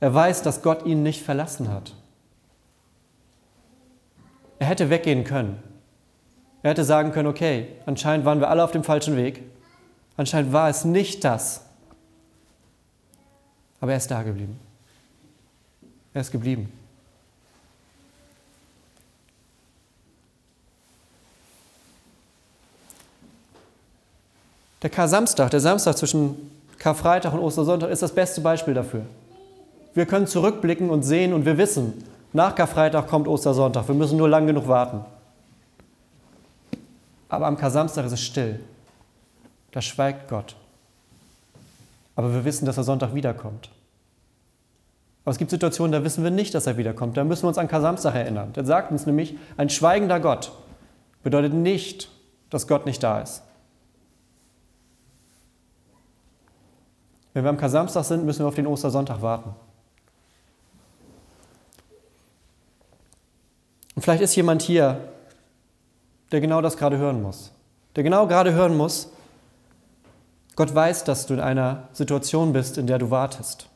Er 0.00 0.12
weiß, 0.12 0.42
dass 0.42 0.62
Gott 0.62 0.84
ihn 0.84 1.04
nicht 1.04 1.22
verlassen 1.22 1.70
hat. 1.70 1.94
Er 4.58 4.66
hätte 4.66 4.90
weggehen 4.90 5.22
können. 5.22 5.62
Er 6.64 6.70
hätte 6.70 6.82
sagen 6.82 7.12
können, 7.12 7.28
okay, 7.28 7.68
anscheinend 7.86 8.26
waren 8.26 8.40
wir 8.40 8.50
alle 8.50 8.64
auf 8.64 8.72
dem 8.72 8.82
falschen 8.82 9.16
Weg. 9.16 9.44
Anscheinend 10.16 10.52
war 10.52 10.68
es 10.68 10.84
nicht 10.84 11.22
das. 11.22 11.62
Aber 13.80 13.92
er 13.92 13.98
ist 13.98 14.10
da 14.10 14.24
geblieben. 14.24 14.58
Er 16.14 16.22
ist 16.22 16.32
geblieben. 16.32 16.72
Der 24.82 24.90
Kar-Samstag, 24.90 25.50
der 25.50 25.60
Samstag 25.60 25.96
zwischen 25.96 26.50
Karfreitag 26.78 27.32
und 27.32 27.40
Ostersonntag 27.40 27.90
ist 27.90 28.02
das 28.02 28.12
beste 28.12 28.40
Beispiel 28.40 28.74
dafür. 28.74 29.02
Wir 29.94 30.06
können 30.06 30.26
zurückblicken 30.26 30.90
und 30.90 31.02
sehen 31.02 31.32
und 31.32 31.46
wir 31.46 31.56
wissen, 31.56 32.04
nach 32.32 32.54
Karfreitag 32.54 33.08
kommt 33.08 33.28
Ostersonntag. 33.28 33.88
Wir 33.88 33.94
müssen 33.94 34.18
nur 34.18 34.28
lang 34.28 34.46
genug 34.46 34.68
warten. 34.68 35.00
Aber 37.28 37.46
am 37.46 37.56
Kar-Samstag 37.56 38.04
ist 38.04 38.12
es 38.12 38.20
still. 38.20 38.60
Da 39.72 39.80
schweigt 39.80 40.28
Gott. 40.28 40.54
Aber 42.14 42.32
wir 42.32 42.44
wissen, 42.44 42.66
dass 42.66 42.76
er 42.76 42.84
Sonntag 42.84 43.14
wiederkommt. 43.14 43.70
Aber 45.24 45.32
es 45.32 45.38
gibt 45.38 45.50
Situationen, 45.50 45.92
da 45.92 46.04
wissen 46.04 46.22
wir 46.22 46.30
nicht, 46.30 46.54
dass 46.54 46.66
er 46.66 46.76
wiederkommt. 46.76 47.16
Da 47.16 47.24
müssen 47.24 47.44
wir 47.44 47.48
uns 47.48 47.58
an 47.58 47.68
Kar-Samstag 47.68 48.14
erinnern. 48.14 48.52
Der 48.52 48.64
sagt 48.64 48.92
uns 48.92 49.06
nämlich, 49.06 49.36
ein 49.56 49.70
schweigender 49.70 50.20
Gott 50.20 50.52
bedeutet 51.22 51.54
nicht, 51.54 52.10
dass 52.50 52.68
Gott 52.68 52.86
nicht 52.86 53.02
da 53.02 53.20
ist. 53.20 53.42
Wenn 57.36 57.44
wir 57.44 57.50
am 57.50 57.58
Kar-Samstag 57.58 58.02
sind, 58.02 58.24
müssen 58.24 58.38
wir 58.38 58.46
auf 58.46 58.54
den 58.54 58.66
Ostersonntag 58.66 59.20
warten. 59.20 59.54
Und 63.94 64.00
vielleicht 64.00 64.22
ist 64.22 64.34
jemand 64.36 64.62
hier, 64.62 65.12
der 66.32 66.40
genau 66.40 66.62
das 66.62 66.78
gerade 66.78 66.96
hören 66.96 67.20
muss. 67.20 67.52
Der 67.94 68.04
genau 68.04 68.26
gerade 68.26 68.54
hören 68.54 68.74
muss, 68.74 69.12
Gott 70.54 70.74
weiß, 70.74 71.04
dass 71.04 71.26
du 71.26 71.34
in 71.34 71.40
einer 71.40 71.90
Situation 71.92 72.54
bist, 72.54 72.78
in 72.78 72.86
der 72.86 72.98
du 72.98 73.10
wartest. 73.10 73.68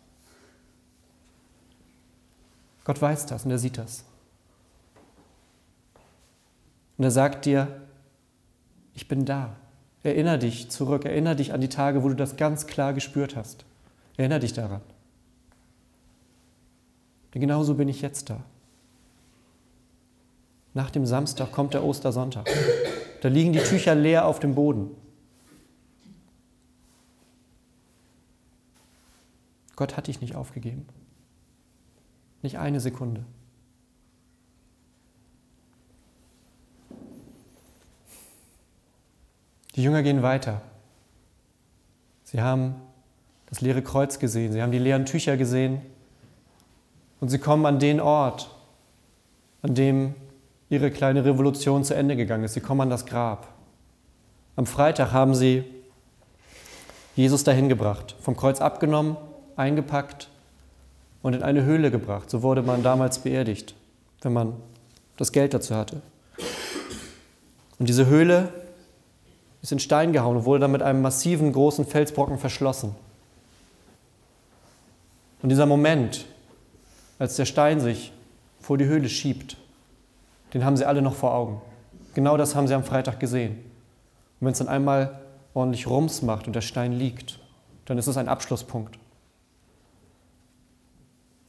Gott 2.85 3.03
weiß 3.03 3.27
das 3.27 3.45
und 3.45 3.51
er 3.51 3.59
sieht 3.59 3.77
das. 3.77 4.05
Und 6.97 7.05
er 7.05 7.11
sagt 7.11 7.45
dir, 7.45 7.69
ich 8.95 9.07
bin 9.07 9.27
da. 9.27 9.55
Erinner 10.03 10.39
dich 10.39 10.71
zurück, 10.71 11.05
erinner 11.05 11.35
dich 11.35 11.53
an 11.53 11.61
die 11.61 11.69
Tage, 11.69 12.03
wo 12.03 12.09
du 12.09 12.15
das 12.15 12.37
ganz 12.37 12.67
klar 12.67 12.95
gespürt 12.95 13.37
hast. 13.37 13.65
Erinner 14.17 14.39
dich 14.39 14.53
daran. 14.53 14.81
Denn 17.35 17.41
genauso 17.41 17.75
bin 17.75 17.89
ich 17.89 18.01
jetzt 18.01 18.31
da. 18.31 18.43
Nach 20.73 20.91
dem 20.91 21.05
Samstag 21.05 21.53
kommt 21.53 21.75
der 21.75 21.85
Ostersonntag. 21.85 22.49
Da 23.21 23.29
liegen 23.29 23.53
die 23.53 23.61
Tücher 23.61 23.95
leer 23.95 24.25
auf 24.25 24.41
dem 24.41 24.55
Boden. 24.55 24.91
Gott 29.77 29.97
hat 29.97 30.07
dich 30.07 30.21
nicht 30.21 30.35
aufgegeben. 30.35 30.87
Nicht 32.43 32.59
eine 32.59 32.81
Sekunde. 32.81 33.25
Die 39.81 39.85
Jünger 39.85 40.03
gehen 40.03 40.23
weiter. 40.23 40.61
Sie 42.25 42.43
haben 42.43 42.75
das 43.47 43.63
leere 43.63 43.81
Kreuz 43.81 44.19
gesehen, 44.19 44.53
sie 44.53 44.61
haben 44.61 44.73
die 44.73 44.79
leeren 44.79 45.07
Tücher 45.07 45.39
gesehen 45.39 45.81
und 47.19 47.31
sie 47.31 47.39
kommen 47.39 47.65
an 47.65 47.79
den 47.79 47.99
Ort, 47.99 48.51
an 49.63 49.75
dem 49.75 50.15
ihre 50.69 50.91
kleine 50.91 51.25
Revolution 51.25 51.83
zu 51.83 51.95
Ende 51.95 52.15
gegangen 52.15 52.45
ist. 52.45 52.53
Sie 52.53 52.61
kommen 52.61 52.83
an 52.83 52.91
das 52.91 53.07
Grab. 53.07 53.49
Am 54.55 54.67
Freitag 54.67 55.13
haben 55.13 55.35
sie 55.35 55.65
Jesus 57.17 57.43
dahin 57.43 57.71
gebracht, 57.71 58.17
vom 58.21 58.37
Kreuz 58.37 58.61
abgenommen, 58.61 59.17
eingepackt 59.57 60.29
und 61.23 61.33
in 61.33 61.43
eine 61.43 61.65
Höhle 61.65 61.91
gebracht. 61.91 62.29
So 62.29 62.43
wurde 62.43 62.61
man 62.61 62.83
damals 62.83 63.21
beerdigt, 63.21 63.75
wenn 64.21 64.35
man 64.35 64.53
das 65.17 65.33
Geld 65.33 65.55
dazu 65.55 65.75
hatte. 65.75 66.03
Und 67.79 67.89
diese 67.89 68.05
Höhle 68.05 68.53
ist 69.63 69.73
in 69.73 69.79
Stein 69.79 70.13
gehauen 70.13 70.39
und 70.39 70.45
wurde 70.45 70.61
dann 70.61 70.73
mit 70.73 70.83
einem 70.83 71.03
massiven, 71.03 71.53
großen 71.53 71.87
Felsbrocken 71.87 72.39
verschlossen. 72.39 72.95
Und 75.43 75.49
dieser 75.49 75.67
Moment, 75.67 76.27
als 77.19 77.37
der 77.37 77.45
Stein 77.45 77.81
sich 77.81 78.13
vor 78.61 78.79
die 78.79 78.87
Höhle 78.87 79.09
schiebt, 79.09 79.57
den 80.55 80.65
haben 80.65 80.77
sie 80.77 80.87
alle 80.87 81.03
noch 81.03 81.15
vor 81.15 81.35
Augen. 81.35 81.61
Genau 82.15 82.37
das 82.37 82.55
haben 82.55 82.67
sie 82.67 82.75
am 82.75 82.85
Freitag 82.85 83.21
gesehen. 83.21 83.53
Und 83.53 84.47
wenn 84.47 84.53
es 84.53 84.59
dann 84.59 84.69
einmal 84.69 85.21
ordentlich 85.55 85.87
Rums 85.87 86.23
macht 86.23 86.47
und 86.47 86.55
der 86.55 86.61
Stein 86.61 86.93
liegt, 86.93 87.39
dann 87.85 87.99
ist 87.99 88.07
es 88.07 88.17
ein 88.17 88.29
Abschlusspunkt. 88.29 88.99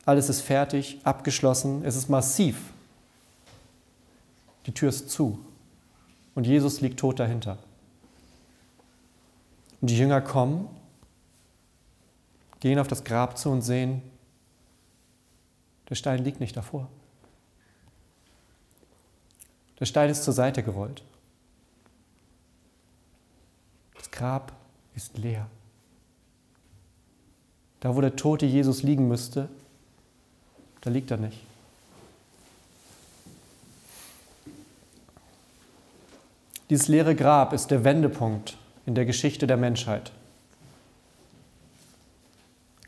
Alles 0.05 0.29
ist 0.29 0.41
fertig, 0.41 0.99
abgeschlossen, 1.03 1.83
es 1.85 1.95
ist 1.95 2.09
massiv. 2.09 2.57
Die 4.65 4.73
Tür 4.73 4.89
ist 4.89 5.09
zu. 5.09 5.39
und 6.33 6.47
Jesus 6.47 6.81
liegt 6.81 6.99
tot 6.99 7.19
dahinter. 7.19 7.57
Und 9.81 9.89
die 9.89 9.97
Jünger 9.97 10.21
kommen, 10.21 10.69
gehen 12.59 12.77
auf 12.77 12.87
das 12.87 13.03
Grab 13.03 13.37
zu 13.37 13.49
und 13.49 13.63
sehen, 13.63 14.01
der 15.89 15.95
Stein 15.95 16.23
liegt 16.23 16.39
nicht 16.39 16.55
davor. 16.55 16.87
Der 19.79 19.85
Stein 19.85 20.11
ist 20.11 20.23
zur 20.23 20.33
Seite 20.33 20.61
gerollt. 20.61 21.03
Das 23.95 24.11
Grab 24.11 24.53
ist 24.95 25.17
leer. 25.17 25.47
Da, 27.79 27.95
wo 27.95 28.01
der 28.01 28.15
tote 28.15 28.45
Jesus 28.45 28.83
liegen 28.83 29.07
müsste, 29.07 29.49
da 30.81 30.91
liegt 30.91 31.09
er 31.09 31.17
nicht. 31.17 31.39
Dieses 36.69 36.87
leere 36.87 37.15
Grab 37.15 37.51
ist 37.51 37.71
der 37.71 37.83
Wendepunkt 37.83 38.57
in 38.85 38.95
der 38.95 39.05
Geschichte 39.05 39.47
der 39.47 39.57
Menschheit. 39.57 40.11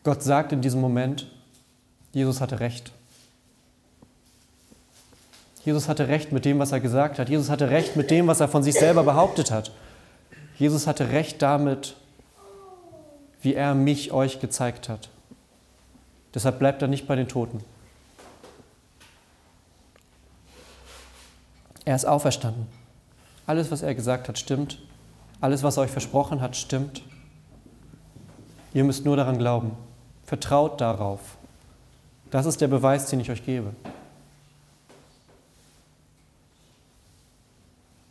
Gott 0.03 0.21
sagt 0.21 0.51
in 0.51 0.61
diesem 0.61 0.81
Moment, 0.81 1.27
Jesus 2.11 2.41
hatte 2.41 2.59
recht. 2.59 2.91
Jesus 5.63 5.87
hatte 5.87 6.09
recht 6.09 6.31
mit 6.31 6.43
dem, 6.43 6.59
was 6.59 6.73
er 6.73 6.81
gesagt 6.81 7.19
hat. 7.19 7.29
Jesus 7.29 7.49
hatte 7.49 7.69
recht 7.69 7.95
mit 7.95 8.11
dem, 8.11 8.27
was 8.27 8.41
er 8.41 8.49
von 8.49 8.63
sich 8.63 8.73
selber 8.73 9.03
behauptet 9.03 9.49
hat. 9.49 9.71
Jesus 10.57 10.87
hatte 10.87 11.09
recht 11.09 11.41
damit, 11.41 11.95
wie 13.41 13.53
er 13.53 13.73
mich 13.73 14.11
euch 14.11 14.39
gezeigt 14.41 14.89
hat. 14.89 15.09
Deshalb 16.33 16.59
bleibt 16.59 16.81
er 16.81 16.87
nicht 16.87 17.07
bei 17.07 17.15
den 17.15 17.27
Toten. 17.27 17.63
Er 21.85 21.95
ist 21.95 22.05
auferstanden. 22.05 22.67
Alles, 23.45 23.71
was 23.71 23.81
er 23.81 23.93
gesagt 23.95 24.27
hat, 24.27 24.39
stimmt. 24.39 24.79
Alles, 25.43 25.61
was 25.61 25.75
er 25.75 25.83
euch 25.83 25.91
versprochen 25.91 26.39
hat, 26.39 26.55
stimmt. 26.55 27.01
Ihr 28.73 28.85
müsst 28.85 29.03
nur 29.03 29.17
daran 29.17 29.37
glauben. 29.37 29.71
Vertraut 30.25 30.79
darauf. 30.79 31.19
Das 32.31 32.45
ist 32.45 32.61
der 32.61 32.69
Beweis, 32.69 33.07
den 33.07 33.19
ich 33.19 33.29
euch 33.29 33.45
gebe. 33.45 33.71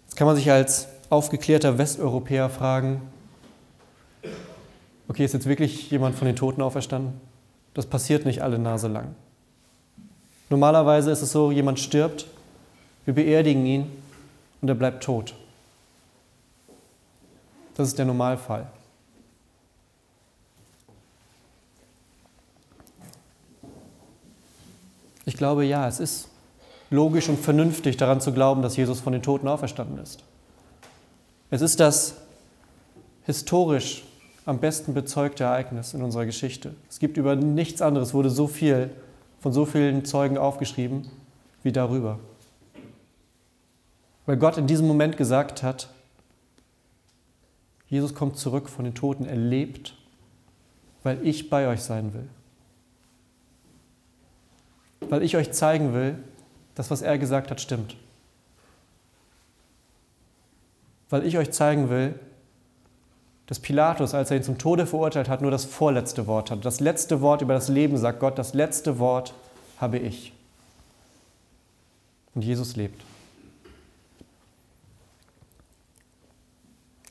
Jetzt 0.05 0.17
kann 0.17 0.27
man 0.27 0.37
sich 0.37 0.51
als 0.51 0.89
aufgeklärter 1.09 1.79
Westeuropäer 1.79 2.51
fragen, 2.51 3.01
okay, 5.09 5.25
ist 5.25 5.33
jetzt 5.33 5.47
wirklich 5.47 5.91
jemand 5.91 6.15
von 6.15 6.27
den 6.27 6.37
Toten 6.37 6.61
auferstanden? 6.61 7.19
Das 7.73 7.87
passiert 7.87 8.27
nicht 8.27 8.43
alle 8.43 8.59
Nase 8.59 8.89
lang. 8.89 9.15
Normalerweise 10.51 11.11
ist 11.11 11.23
es 11.23 11.33
so, 11.33 11.51
jemand 11.51 11.81
stirbt, 11.81 12.27
wir 13.07 13.15
beerdigen 13.15 13.65
ihn 13.65 13.91
und 14.61 14.69
er 14.69 14.75
bleibt 14.75 15.03
tot. 15.03 15.33
Das 17.75 17.88
ist 17.88 17.99
der 17.99 18.05
Normalfall. 18.05 18.67
Ich 25.25 25.37
glaube, 25.37 25.64
ja, 25.64 25.87
es 25.87 26.00
ist 26.00 26.29
logisch 26.91 27.29
und 27.29 27.38
vernünftig 27.38 27.97
daran 27.97 28.21
zu 28.21 28.33
glauben, 28.33 28.62
dass 28.62 28.76
Jesus 28.76 29.00
von 29.00 29.12
den 29.12 29.23
Toten 29.23 29.49
auferstanden 29.49 29.99
ist. 29.99 30.23
Es 31.50 31.62
ist 31.62 31.81
das 31.81 32.17
historisch 33.25 34.05
am 34.45 34.59
besten 34.59 34.95
bezeugte 34.95 35.45
Ereignis 35.45 35.95
in 35.95 36.02
unserer 36.02 36.26
Geschichte. 36.26 36.75
Es 36.91 36.99
gibt 36.99 37.17
über 37.17 37.37
nichts 37.37 37.81
anderes, 37.81 38.12
wurde 38.12 38.31
so 38.31 38.49
viel 38.49 38.91
von 39.41 39.52
so 39.52 39.64
vielen 39.64 40.05
Zeugen 40.05 40.38
aufgeschrieben 40.38 41.09
wie 41.62 41.73
darüber. 41.73 42.19
Weil 44.26 44.37
Gott 44.37 44.57
in 44.57 44.67
diesem 44.67 44.87
Moment 44.87 45.17
gesagt 45.17 45.62
hat, 45.62 45.88
Jesus 47.93 48.15
kommt 48.15 48.39
zurück 48.39 48.71
von 48.71 48.87
den 48.87 48.95
Toten, 48.95 49.27
er 49.27 49.37
lebt, 49.37 49.95
weil 51.03 51.19
ich 51.27 51.51
bei 51.51 51.69
euch 51.69 51.83
sein 51.83 52.15
will. 52.15 52.27
Weil 55.11 55.23
ich 55.23 55.37
euch 55.37 55.53
zeigen 55.53 55.93
will, 55.93 56.16
dass 56.75 56.90
was 56.90 57.03
er 57.03 57.19
gesagt 57.19 57.51
hat, 57.51 57.61
stimmt. 57.61 57.95
Weil 61.11 61.27
ich 61.27 61.37
euch 61.37 61.51
zeigen 61.51 61.90
will, 61.90 62.19
dass 63.45 63.61
Pilatus, 63.61 64.14
als 64.14 64.31
er 64.31 64.38
ihn 64.38 64.43
zum 64.43 64.57
Tode 64.57 64.87
verurteilt 64.87 65.29
hat, 65.29 65.43
nur 65.43 65.51
das 65.51 65.66
vorletzte 65.66 66.27
Wort 66.27 66.51
hat. 66.51 66.64
Das 66.64 66.81
letzte 66.81 67.21
Wort 67.21 67.43
über 67.43 67.53
das 67.53 67.69
Leben 67.69 67.99
sagt 67.99 68.21
Gott, 68.21 68.38
das 68.38 68.55
letzte 68.55 68.99
Wort 69.01 69.35
habe 69.79 69.99
ich. 69.99 70.33
Und 72.35 72.43
Jesus 72.43 72.75
lebt. 72.75 73.05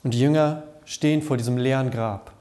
Und 0.04 0.16
die 0.16 0.20
Jünger 0.20 0.64
stehen 0.86 1.22
vor 1.22 1.38
diesem 1.38 1.58
leeren 1.58 1.92
Grab. 1.92 2.34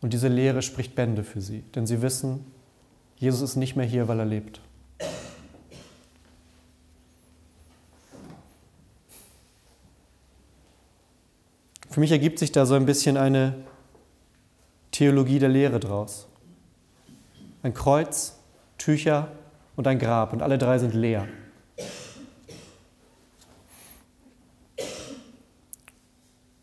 Und 0.00 0.12
diese 0.12 0.28
Leere 0.28 0.62
spricht 0.62 0.94
Bände 0.94 1.24
für 1.24 1.40
sie, 1.40 1.62
denn 1.74 1.86
sie 1.86 2.00
wissen, 2.02 2.44
Jesus 3.16 3.42
ist 3.42 3.56
nicht 3.56 3.76
mehr 3.76 3.84
hier, 3.84 4.08
weil 4.08 4.18
er 4.18 4.24
lebt. 4.24 4.60
Für 11.90 12.00
mich 12.00 12.12
ergibt 12.12 12.38
sich 12.38 12.52
da 12.52 12.66
so 12.66 12.74
ein 12.74 12.86
bisschen 12.86 13.16
eine 13.16 13.56
Theologie 14.92 15.38
der 15.38 15.48
Lehre 15.48 15.80
draus. 15.80 16.28
Ein 17.62 17.74
Kreuz, 17.74 18.38
Tücher 18.78 19.32
und 19.76 19.86
ein 19.86 19.98
Grab 19.98 20.32
und 20.32 20.40
alle 20.40 20.56
drei 20.56 20.78
sind 20.78 20.94
leer. 20.94 21.26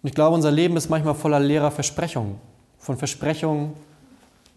Und 0.08 0.12
ich 0.12 0.16
glaube, 0.16 0.36
unser 0.36 0.52
Leben 0.52 0.78
ist 0.78 0.90
manchmal 0.90 1.16
voller 1.16 1.42
leerer 1.42 1.70
Versprechungen, 1.70 2.36
von 2.80 2.96
Versprechungen, 2.96 3.74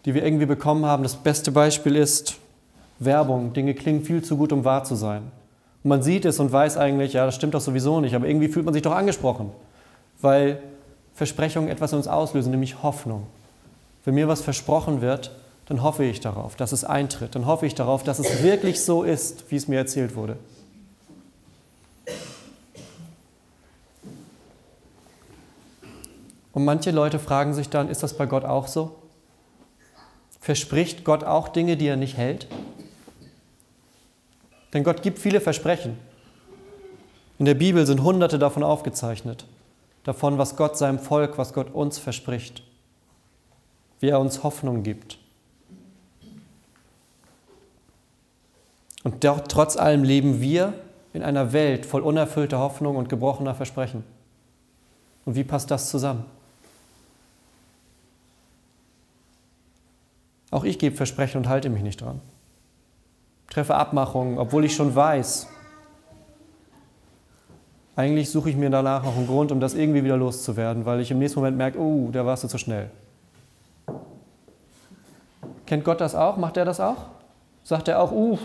die 0.05 0.13
wir 0.13 0.23
irgendwie 0.23 0.45
bekommen 0.45 0.85
haben. 0.85 1.03
Das 1.03 1.17
beste 1.17 1.51
Beispiel 1.51 1.97
ist 1.97 2.37
Werbung. 2.99 3.51
Dinge 3.51 3.73
klingen 3.73 4.01
viel 4.01 4.23
zu 4.23 4.37
gut, 4.37 4.53
um 4.53 4.63
wahr 4.63 4.85
zu 4.85 4.95
sein. 4.95 5.23
Und 5.83 5.89
man 5.89 6.03
sieht 6.03 6.23
es 6.23 6.39
und 6.39 6.53
weiß 6.53 6.77
eigentlich, 6.77 7.11
ja, 7.11 7.25
das 7.25 7.35
stimmt 7.35 7.53
doch 7.53 7.59
sowieso 7.59 7.99
nicht, 7.99 8.15
aber 8.15 8.29
irgendwie 8.29 8.47
fühlt 8.47 8.63
man 8.63 8.73
sich 8.73 8.81
doch 8.81 8.93
angesprochen, 8.93 9.51
weil 10.21 10.63
Versprechungen 11.15 11.69
etwas 11.69 11.91
in 11.91 11.97
uns 11.97 12.07
auslösen, 12.07 12.51
nämlich 12.51 12.81
Hoffnung. 12.81 13.27
Wenn 14.05 14.13
mir 14.13 14.29
was 14.29 14.39
versprochen 14.39 15.01
wird, 15.01 15.31
dann 15.65 15.83
hoffe 15.83 16.05
ich 16.05 16.21
darauf, 16.21 16.55
dass 16.55 16.71
es 16.71 16.85
eintritt. 16.85 17.35
Dann 17.35 17.45
hoffe 17.45 17.65
ich 17.65 17.75
darauf, 17.75 18.03
dass 18.03 18.19
es 18.19 18.41
wirklich 18.41 18.79
so 18.79 19.03
ist, 19.03 19.51
wie 19.51 19.57
es 19.57 19.67
mir 19.67 19.79
erzählt 19.79 20.15
wurde. 20.15 20.37
Und 26.53 26.65
manche 26.65 26.91
Leute 26.91 27.19
fragen 27.19 27.53
sich 27.53 27.69
dann, 27.69 27.89
ist 27.89 28.03
das 28.03 28.17
bei 28.17 28.25
Gott 28.25 28.43
auch 28.43 28.67
so? 28.67 28.95
Verspricht 30.39 31.03
Gott 31.03 31.23
auch 31.23 31.49
Dinge, 31.49 31.77
die 31.77 31.87
er 31.87 31.97
nicht 31.97 32.17
hält? 32.17 32.47
Denn 34.73 34.83
Gott 34.83 35.01
gibt 35.01 35.19
viele 35.19 35.41
Versprechen. 35.41 35.97
In 37.37 37.45
der 37.45 37.53
Bibel 37.55 37.85
sind 37.85 38.01
hunderte 38.01 38.39
davon 38.39 38.63
aufgezeichnet. 38.63 39.45
Davon, 40.03 40.37
was 40.37 40.55
Gott 40.55 40.77
seinem 40.77 40.99
Volk, 40.99 41.37
was 41.37 41.53
Gott 41.53 41.73
uns 41.73 41.99
verspricht. 41.99 42.63
Wie 43.99 44.09
er 44.09 44.19
uns 44.19 44.43
Hoffnung 44.43 44.83
gibt. 44.83 45.19
Und 49.03 49.23
doch, 49.23 49.41
trotz 49.41 49.77
allem 49.77 50.03
leben 50.03 50.41
wir 50.41 50.73
in 51.13 51.23
einer 51.23 51.53
Welt 51.53 51.85
voll 51.85 52.01
unerfüllter 52.01 52.59
Hoffnung 52.59 52.95
und 52.95 53.09
gebrochener 53.09 53.55
Versprechen. 53.55 54.03
Und 55.25 55.35
wie 55.35 55.43
passt 55.43 55.71
das 55.71 55.89
zusammen? 55.89 56.25
Auch 60.51 60.65
ich 60.65 60.77
gebe 60.77 60.95
Versprechen 60.95 61.37
und 61.37 61.49
halte 61.49 61.69
mich 61.69 61.81
nicht 61.81 62.01
dran. 62.01 62.19
Treffe 63.49 63.75
Abmachungen, 63.75 64.37
obwohl 64.37 64.65
ich 64.65 64.75
schon 64.75 64.93
weiß. 64.93 65.47
Eigentlich 67.95 68.29
suche 68.29 68.49
ich 68.49 68.55
mir 68.55 68.69
danach 68.69 69.03
noch 69.03 69.15
einen 69.15 69.27
Grund, 69.27 69.51
um 69.51 69.59
das 69.59 69.73
irgendwie 69.73 70.03
wieder 70.03 70.17
loszuwerden, 70.17 70.85
weil 70.85 70.99
ich 70.99 71.11
im 71.11 71.19
nächsten 71.19 71.39
Moment 71.39 71.57
merke, 71.57 71.79
oh, 71.79 72.09
da 72.11 72.25
warst 72.25 72.43
du 72.43 72.47
zu 72.47 72.57
schnell. 72.57 72.89
Kennt 75.65 75.83
Gott 75.83 76.01
das 76.01 76.15
auch? 76.15 76.37
Macht 76.37 76.57
er 76.57 76.65
das 76.65 76.79
auch? 76.79 77.07
Sagt 77.63 77.87
er 77.87 78.01
auch, 78.01 78.11
uh, 78.11 78.37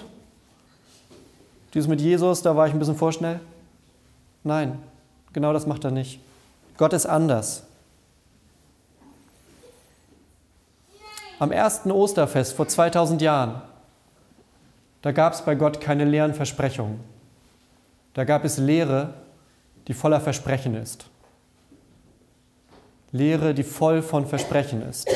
dieses 1.75 1.89
mit 1.89 2.01
Jesus, 2.01 2.43
da 2.43 2.57
war 2.57 2.67
ich 2.67 2.73
ein 2.73 2.79
bisschen 2.79 2.97
vorschnell? 2.97 3.41
Nein, 4.45 4.79
genau 5.33 5.53
das 5.53 5.67
macht 5.67 5.85
er 5.85 5.91
nicht. 5.91 6.21
Gott 6.77 6.93
ist 6.93 7.07
anders. 7.07 7.65
Am 11.39 11.53
ersten 11.53 11.91
Osterfest 11.91 12.55
vor 12.55 12.69
2000 12.69 13.23
Jahren, 13.23 13.63
da 15.03 15.13
gab 15.13 15.35
es 15.35 15.43
bei 15.43 15.55
Gott 15.55 15.81
keine 15.81 16.05
leeren 16.05 16.35
Versprechungen. 16.35 17.01
Da 18.15 18.25
gab 18.25 18.45
es 18.45 18.59
Lehre, 18.59 19.15
die 19.89 19.95
voller 19.95 20.21
Versprechen 20.21 20.75
ist. 20.75 21.07
Lehre, 23.13 23.55
die 23.55 23.63
voll 23.63 24.03
von 24.03 24.27
Versprechen 24.27 24.83
ist. 24.83 25.09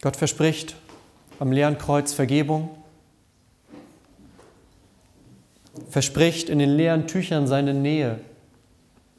Gott 0.00 0.16
verspricht 0.16 0.76
am 1.40 1.52
leeren 1.52 1.78
Kreuz 1.78 2.12
Vergebung. 2.12 2.70
verspricht 5.88 6.48
in 6.48 6.58
den 6.58 6.70
leeren 6.70 7.06
Tüchern 7.06 7.46
seine 7.46 7.74
Nähe, 7.74 8.18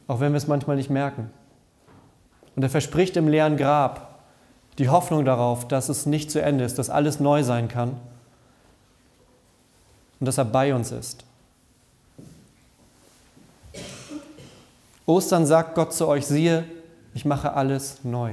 auch 0.07 0.19
wenn 0.19 0.33
wir 0.33 0.37
es 0.37 0.47
manchmal 0.47 0.75
nicht 0.75 0.89
merken. 0.89 1.29
Und 2.55 2.63
er 2.63 2.69
verspricht 2.69 3.17
im 3.17 3.27
leeren 3.27 3.57
Grab 3.57 4.19
die 4.77 4.89
Hoffnung 4.89 5.25
darauf, 5.25 5.67
dass 5.67 5.89
es 5.89 6.05
nicht 6.05 6.31
zu 6.31 6.41
Ende 6.41 6.63
ist, 6.63 6.77
dass 6.77 6.89
alles 6.89 7.19
neu 7.19 7.43
sein 7.43 7.67
kann 7.67 7.99
und 10.19 10.25
dass 10.25 10.37
er 10.37 10.45
bei 10.45 10.73
uns 10.73 10.91
ist. 10.91 11.23
Ostern 15.05 15.45
sagt 15.45 15.75
Gott 15.75 15.93
zu 15.93 16.07
euch, 16.07 16.25
siehe, 16.25 16.65
ich 17.13 17.25
mache 17.25 17.53
alles 17.53 18.03
neu. 18.03 18.31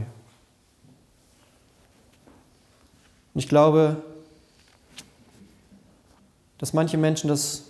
Und 3.35 3.40
ich 3.40 3.48
glaube, 3.48 3.96
dass 6.58 6.72
manche 6.72 6.96
Menschen 6.96 7.28
das 7.28 7.64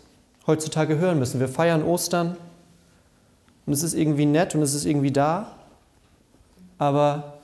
heutzutage 0.46 0.98
hören 0.98 1.18
müssen. 1.18 1.40
Wir 1.40 1.48
feiern 1.48 1.82
Ostern 1.82 2.36
und 3.66 3.72
es 3.72 3.82
ist 3.82 3.94
irgendwie 3.94 4.26
nett 4.26 4.54
und 4.54 4.62
es 4.62 4.74
ist 4.74 4.84
irgendwie 4.84 5.12
da, 5.12 5.52
aber 6.82 7.38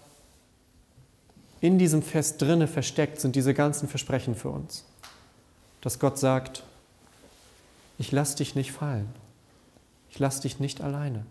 in 1.60 1.78
diesem 1.78 2.02
Fest 2.02 2.42
drinne 2.42 2.66
versteckt 2.66 3.20
sind 3.20 3.36
diese 3.36 3.54
ganzen 3.54 3.88
Versprechen 3.88 4.34
für 4.34 4.50
uns. 4.50 4.84
Dass 5.80 6.00
Gott 6.00 6.18
sagt, 6.18 6.64
ich 7.98 8.10
lass 8.10 8.34
dich 8.34 8.56
nicht 8.56 8.72
fallen. 8.72 9.08
Ich 10.10 10.18
lass 10.18 10.40
dich 10.40 10.58
nicht 10.58 10.80
alleine. 10.80 11.24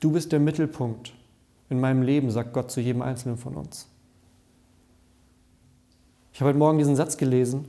Du 0.00 0.12
bist 0.12 0.32
der 0.32 0.38
Mittelpunkt 0.38 1.14
in 1.70 1.80
meinem 1.80 2.02
Leben, 2.02 2.30
sagt 2.30 2.52
Gott 2.52 2.70
zu 2.70 2.82
jedem 2.82 3.00
Einzelnen 3.00 3.38
von 3.38 3.56
uns. 3.56 3.86
Ich 6.34 6.40
habe 6.40 6.50
heute 6.50 6.58
Morgen 6.58 6.76
diesen 6.76 6.96
Satz 6.96 7.16
gelesen. 7.16 7.64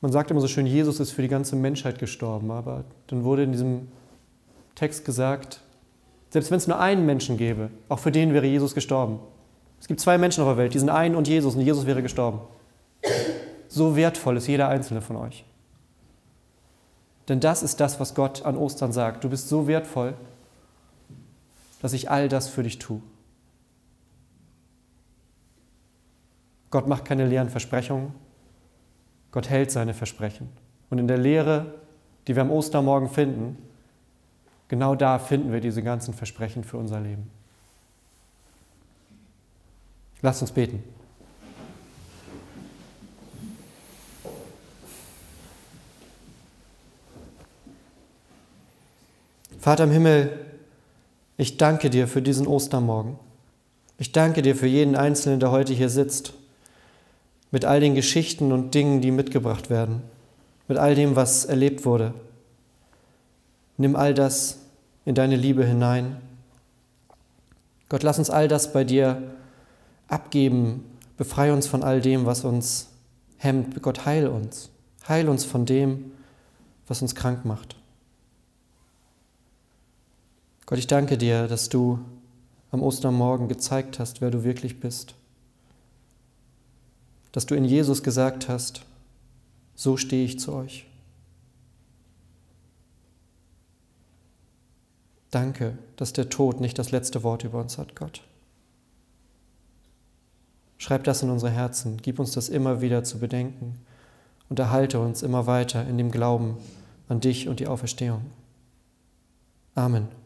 Man 0.00 0.12
sagt 0.12 0.30
immer 0.30 0.40
so 0.40 0.48
schön, 0.48 0.66
Jesus 0.66 0.98
ist 0.98 1.10
für 1.10 1.22
die 1.22 1.28
ganze 1.28 1.56
Menschheit 1.56 1.98
gestorben, 1.98 2.50
aber 2.50 2.84
dann 3.08 3.24
wurde 3.24 3.42
in 3.42 3.52
diesem 3.52 3.88
Text 4.74 5.04
gesagt, 5.04 5.60
selbst 6.30 6.50
wenn 6.50 6.58
es 6.58 6.66
nur 6.66 6.78
einen 6.78 7.04
Menschen 7.04 7.36
gäbe, 7.36 7.70
auch 7.88 7.98
für 7.98 8.12
den 8.12 8.32
wäre 8.32 8.46
Jesus 8.46 8.74
gestorben. 8.74 9.20
Es 9.78 9.88
gibt 9.88 10.00
zwei 10.00 10.16
Menschen 10.16 10.42
auf 10.42 10.48
der 10.48 10.56
Welt, 10.56 10.74
die 10.74 10.78
sind 10.78 10.90
ein 10.90 11.14
und 11.14 11.28
Jesus 11.28 11.54
und 11.54 11.60
Jesus 11.60 11.86
wäre 11.86 12.02
gestorben. 12.02 12.40
So 13.68 13.96
wertvoll 13.96 14.36
ist 14.36 14.46
jeder 14.46 14.68
einzelne 14.68 15.00
von 15.00 15.16
euch. 15.16 15.44
Denn 17.28 17.40
das 17.40 17.62
ist 17.62 17.80
das, 17.80 18.00
was 18.00 18.14
Gott 18.14 18.44
an 18.44 18.56
Ostern 18.56 18.92
sagt. 18.92 19.22
Du 19.22 19.28
bist 19.28 19.48
so 19.48 19.66
wertvoll, 19.66 20.14
dass 21.80 21.92
ich 21.92 22.10
all 22.10 22.28
das 22.28 22.48
für 22.48 22.62
dich 22.62 22.78
tue. 22.78 23.00
Gott 26.70 26.86
macht 26.88 27.04
keine 27.04 27.26
leeren 27.26 27.48
Versprechungen. 27.48 28.12
Gott 29.32 29.48
hält 29.48 29.70
seine 29.70 29.94
Versprechen. 29.94 30.48
Und 30.90 30.98
in 30.98 31.08
der 31.08 31.18
Lehre, 31.18 31.74
die 32.26 32.34
wir 32.34 32.42
am 32.42 32.50
Ostermorgen 32.50 33.08
finden, 33.08 33.58
genau 34.68 34.94
da 34.94 35.18
finden 35.18 35.52
wir 35.52 35.60
diese 35.60 35.82
ganzen 35.82 36.14
Versprechen 36.14 36.64
für 36.64 36.76
unser 36.76 37.00
Leben. 37.00 37.30
Lasst 40.22 40.42
uns 40.42 40.52
beten. 40.52 40.82
Vater 49.58 49.84
im 49.84 49.90
Himmel, 49.90 50.46
ich 51.36 51.56
danke 51.58 51.90
dir 51.90 52.08
für 52.08 52.22
diesen 52.22 52.46
Ostermorgen. 52.46 53.18
Ich 53.98 54.12
danke 54.12 54.40
dir 54.40 54.56
für 54.56 54.66
jeden 54.66 54.96
Einzelnen, 54.96 55.40
der 55.40 55.50
heute 55.50 55.74
hier 55.74 55.90
sitzt, 55.90 56.32
mit 57.50 57.64
all 57.64 57.80
den 57.80 57.94
Geschichten 57.94 58.52
und 58.52 58.74
Dingen, 58.74 59.00
die 59.00 59.10
mitgebracht 59.10 59.70
werden, 59.70 60.02
mit 60.68 60.78
all 60.78 60.94
dem, 60.94 61.16
was 61.16 61.44
erlebt 61.44 61.84
wurde. 61.84 62.14
Nimm 63.76 63.96
all 63.96 64.14
das 64.14 64.58
in 65.04 65.14
deine 65.14 65.36
Liebe 65.36 65.64
hinein. 65.64 66.16
Gott, 67.88 68.02
lass 68.02 68.18
uns 68.18 68.30
all 68.30 68.46
das 68.46 68.72
bei 68.72 68.84
dir 68.84 69.22
abgeben. 70.08 70.84
Befreie 71.16 71.52
uns 71.52 71.66
von 71.66 71.82
all 71.82 72.00
dem, 72.00 72.26
was 72.26 72.44
uns 72.44 72.88
hemmt. 73.38 73.82
Gott, 73.82 74.06
heil 74.06 74.28
uns. 74.28 74.70
Heil 75.08 75.28
uns 75.28 75.44
von 75.44 75.66
dem, 75.66 76.12
was 76.86 77.02
uns 77.02 77.14
krank 77.14 77.44
macht. 77.44 77.76
Gott, 80.66 80.78
ich 80.78 80.86
danke 80.86 81.18
dir, 81.18 81.48
dass 81.48 81.68
du 81.68 81.98
am 82.70 82.82
Ostermorgen 82.82 83.48
gezeigt 83.48 83.98
hast, 83.98 84.20
wer 84.20 84.30
du 84.30 84.44
wirklich 84.44 84.78
bist. 84.78 85.14
Dass 87.32 87.46
du 87.46 87.54
in 87.54 87.64
Jesus 87.64 88.02
gesagt 88.02 88.48
hast, 88.48 88.82
so 89.74 89.96
stehe 89.96 90.24
ich 90.24 90.38
zu 90.38 90.52
euch. 90.52 90.86
Danke, 95.30 95.78
dass 95.96 96.12
der 96.12 96.28
Tod 96.28 96.60
nicht 96.60 96.78
das 96.78 96.90
letzte 96.90 97.22
Wort 97.22 97.44
über 97.44 97.60
uns 97.60 97.78
hat, 97.78 97.94
Gott. 97.94 98.22
Schreib 100.76 101.04
das 101.04 101.22
in 101.22 101.30
unsere 101.30 101.52
Herzen, 101.52 101.98
gib 102.02 102.18
uns 102.18 102.32
das 102.32 102.48
immer 102.48 102.80
wieder 102.80 103.04
zu 103.04 103.18
bedenken 103.18 103.78
und 104.48 104.58
erhalte 104.58 104.98
uns 104.98 105.22
immer 105.22 105.46
weiter 105.46 105.86
in 105.86 105.98
dem 105.98 106.10
Glauben 106.10 106.56
an 107.08 107.20
dich 107.20 107.48
und 107.48 107.60
die 107.60 107.66
Auferstehung. 107.66 108.22
Amen. 109.74 110.19